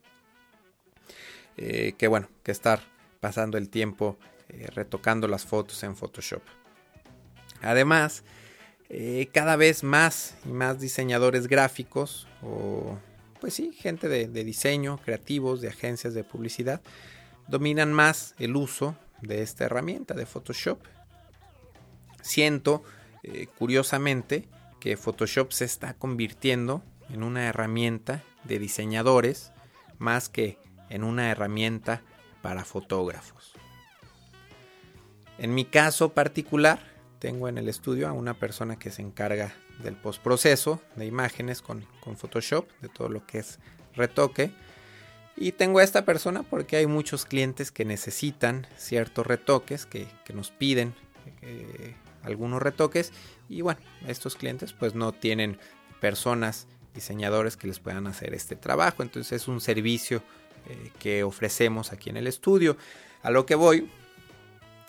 eh, 1.57 1.95
que 1.99 2.09
bueno, 2.09 2.29
que 2.43 2.53
estar 2.53 2.81
pasando 3.21 3.59
el 3.59 3.69
tiempo 3.69 4.19
eh, 4.49 4.69
retocando 4.69 5.29
las 5.29 5.45
fotos 5.45 5.83
en 5.83 5.97
Photoshop. 5.97 6.43
Además, 7.63 8.25
eh, 8.91 9.29
cada 9.33 9.57
vez 9.57 9.83
más 9.85 10.35
y 10.45 10.49
más 10.49 10.81
diseñadores 10.81 11.47
gráficos 11.47 12.27
o 12.43 12.99
pues 13.41 13.55
sí, 13.55 13.73
gente 13.73 14.09
de, 14.09 14.29
diseño, 14.45 15.01
creativos, 15.05 15.61
de 15.61 15.69
agencias 15.69 16.15
de 16.15 16.23
publicidad, 16.23 16.81
dominan 17.49 17.93
más 17.93 18.37
el 18.39 18.55
uso 18.55 18.97
de 19.21 19.43
esta 19.43 19.65
herramienta 19.65 20.15
de 20.15 20.27
Photoshop. 20.27 20.79
Siento, 22.23 22.85
curiosamente, 23.59 24.47
que 24.79 24.97
Photoshop 24.97 25.51
se 25.51 25.65
está 25.65 25.95
convirtiendo 25.95 26.85
en 27.11 27.25
una 27.25 27.49
herramienta 27.49 28.23
de 28.45 28.61
diseñadores 28.61 29.51
más 29.99 30.29
que 30.29 30.59
en 30.89 31.03
una 31.05 31.31
herramienta 31.31 32.03
para 32.43 32.65
fotógrafos. 32.65 33.53
En 35.39 35.55
mi 35.55 35.65
caso 35.65 36.13
particular, 36.13 36.92
tengo 37.23 37.47
en 37.47 37.57
el 37.57 37.69
estudio 37.69 38.09
a 38.09 38.13
una 38.13 38.35
persona 38.35 38.81
que 38.81 38.91
se 38.91 39.01
encarga 39.01 39.55
del 39.81 39.95
postproceso 39.95 40.83
de 40.97 41.07
imágenes 41.07 41.63
con, 41.63 41.87
Photoshop, 42.17 42.67
de 42.81 42.89
todo 42.89 43.09
lo 43.09 43.25
que 43.29 43.39
es 43.39 43.61
retoque. 43.95 44.51
Y 45.37 45.53
tengo 45.53 45.79
a 45.79 45.85
esta 45.85 46.05
persona 46.05 46.43
porque 46.43 46.79
hay 46.79 46.89
muchos 46.89 47.25
clientes 47.25 47.71
que 47.71 47.85
necesitan 47.85 48.67
ciertos 48.77 49.25
retoques, 49.25 49.87
que, 49.87 50.09
nos 50.35 50.51
piden 50.51 50.95
eh, 51.43 51.95
algunos 52.25 52.61
retoques. 52.61 53.13
Y 53.49 53.61
bueno, 53.61 53.81
estos 54.09 54.35
clientes 54.35 54.73
pues 54.73 54.97
no 54.97 55.13
tienen 55.13 55.61
personas, 56.01 56.67
diseñadores 56.93 57.57
que 57.57 57.69
les 57.69 57.79
puedan 57.79 58.09
hacer 58.09 58.35
este 58.35 58.57
trabajo. 58.57 59.05
Entonces 59.05 59.43
es 59.43 59.47
un 59.47 59.61
servicio 59.61 60.25
eh, 60.69 60.91
que 60.99 61.23
ofrecemos 61.23 61.93
aquí 61.93 62.11
en 62.11 62.17
el 62.17 62.27
estudio. 62.27 62.77
A 63.23 63.31
lo 63.31 63.47
que 63.47 63.55
voy 63.55 63.89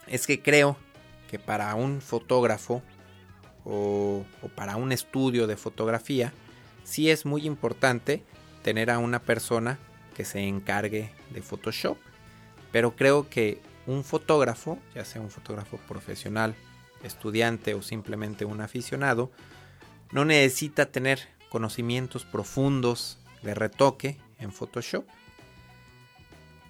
es 0.07 0.25
que 0.25 0.41
creo 0.41 0.77
que 1.33 1.39
para 1.39 1.73
un 1.73 1.99
fotógrafo 1.99 2.83
o, 3.65 4.23
para 4.53 4.75
un 4.75 4.91
estudio 4.91 5.47
de 5.47 5.57
fotografía, 5.57 6.31
sí 6.83 7.09
es 7.09 7.25
muy 7.25 7.47
importante 7.47 8.21
tener 8.61 8.91
a 8.91 8.99
una 8.99 9.17
persona 9.17 9.79
que 10.15 10.25
se 10.25 10.47
encargue 10.47 11.09
de 11.31 11.41
Photoshop. 11.41 11.97
Pero 12.71 12.95
creo 12.95 13.29
que 13.29 13.59
un 13.87 14.03
fotógrafo, 14.03 14.77
ya 14.93 15.05
sea 15.05 15.21
un 15.21 15.31
fotógrafo 15.31 15.77
profesional, 15.87 16.53
estudiante 17.01 17.73
o 17.73 17.81
simplemente 17.81 18.45
un 18.45 18.61
aficionado, 18.61 19.31
no 20.11 20.25
necesita 20.25 20.85
tener 20.85 21.29
conocimientos 21.49 22.25
profundos 22.25 23.17
de 23.41 23.55
retoque 23.55 24.19
en 24.37 24.51
Photoshop. 24.51 25.03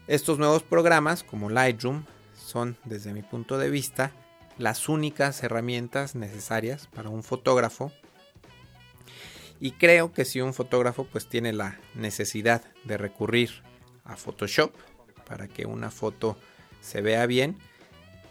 Estos 0.08 0.39
nuevos 0.39 0.63
programas 0.63 1.21
como 1.21 1.49
Lightroom 1.49 2.06
son, 2.34 2.78
desde 2.86 3.12
mi 3.12 3.23
punto 3.23 3.58
de 3.58 3.69
vista, 3.69 4.13
las 4.57 4.89
únicas 4.89 5.43
herramientas 5.43 6.15
necesarias 6.15 6.87
para 6.87 7.09
un 7.09 7.23
fotógrafo. 7.23 7.91
Y 9.59 9.71
creo 9.71 10.11
que 10.11 10.25
si 10.25 10.41
un 10.41 10.53
fotógrafo 10.53 11.05
pues 11.05 11.27
tiene 11.27 11.53
la 11.53 11.79
necesidad 11.95 12.63
de 12.83 12.97
recurrir 12.97 13.63
a 14.03 14.15
Photoshop 14.15 14.73
para 15.25 15.47
que 15.47 15.65
una 15.65 15.89
foto 15.89 16.37
se 16.81 17.01
vea 17.01 17.25
bien, 17.25 17.57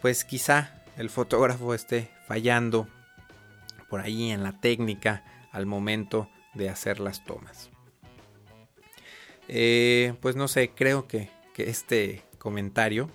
pues 0.03 0.25
quizá 0.25 0.83
el 0.99 1.09
fotógrafo 1.09 1.75
esté 1.75 2.11
fallando 2.27 2.87
por 3.89 4.01
ahí 4.01 4.31
en 4.31 4.43
la 4.43 4.61
técnica 4.61 5.25
al 5.53 5.67
momento 5.67 6.29
de 6.55 6.69
hacer 6.69 7.01
las 7.01 7.25
tomas. 7.25 7.71
Eh, 9.49 10.15
pues 10.21 10.37
no 10.37 10.49
sé, 10.49 10.71
creo 10.71 11.07
que 11.09 11.31
este 11.57 12.23
comentario 12.39 13.09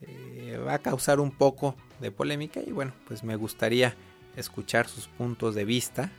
eh, 0.00 0.58
va 0.64 0.74
a 0.74 0.78
causar 0.78 1.20
un 1.20 1.30
poco 1.30 1.74
de 2.00 2.10
polémica 2.10 2.60
y 2.64 2.72
bueno, 2.72 2.92
pues 3.06 3.24
me 3.24 3.36
gustaría 3.36 3.94
escuchar 4.36 4.88
sus 4.88 5.08
puntos 5.08 5.54
de 5.54 5.64
vista, 5.64 6.10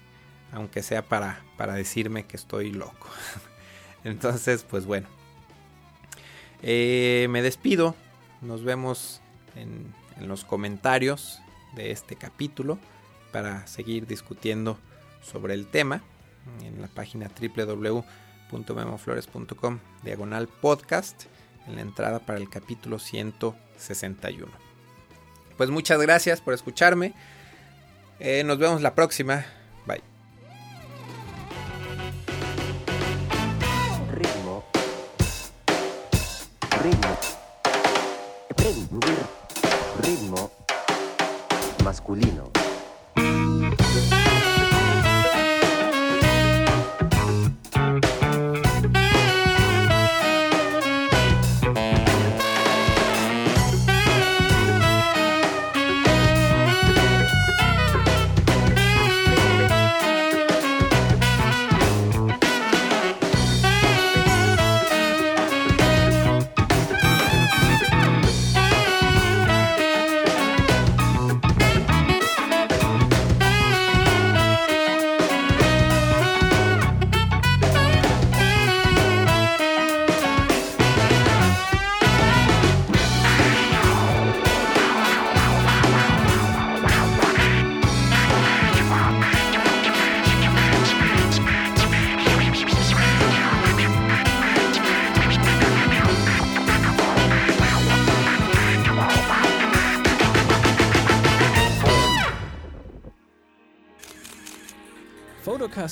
aunque 0.51 0.83
sea 0.83 1.03
para, 1.03 1.41
para 1.57 1.73
decirme 1.73 2.25
que 2.25 2.37
estoy 2.37 2.71
loco. 2.71 3.07
Entonces, 4.03 4.63
pues 4.63 4.85
bueno, 4.85 5.07
eh, 6.61 7.27
me 7.29 7.41
despido, 7.41 7.95
nos 8.41 8.63
vemos 8.63 9.21
en, 9.55 9.93
en 10.17 10.27
los 10.27 10.43
comentarios 10.43 11.39
de 11.75 11.91
este 11.91 12.15
capítulo 12.15 12.77
para 13.31 13.67
seguir 13.67 14.07
discutiendo 14.07 14.77
sobre 15.21 15.53
el 15.53 15.67
tema 15.67 16.01
en 16.63 16.81
la 16.81 16.87
página 16.87 17.29
www.memoflores.com 17.29 19.79
diagonal 20.03 20.47
podcast 20.47 21.25
en 21.67 21.75
la 21.75 21.81
entrada 21.81 22.19
para 22.19 22.39
el 22.39 22.49
capítulo 22.49 22.97
161. 22.99 24.68
Pues 25.59 25.71
muchas 25.71 25.99
gracias 25.99 26.39
por 26.39 26.53
escucharme. 26.53 27.11
Eh, 28.21 28.45
nos 28.45 28.59
vemos 28.59 28.81
la 28.81 28.95
próxima. 28.95 29.45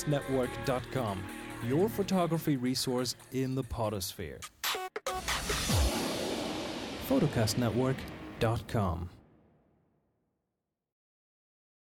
photocastnetwork.com, 0.07 1.23
your 1.67 1.89
photography 1.89 2.55
resource 2.57 3.15
in 3.31 3.55
the 3.55 3.63
potosphere. 3.63 4.39
photocastnetwork.com 7.07 9.09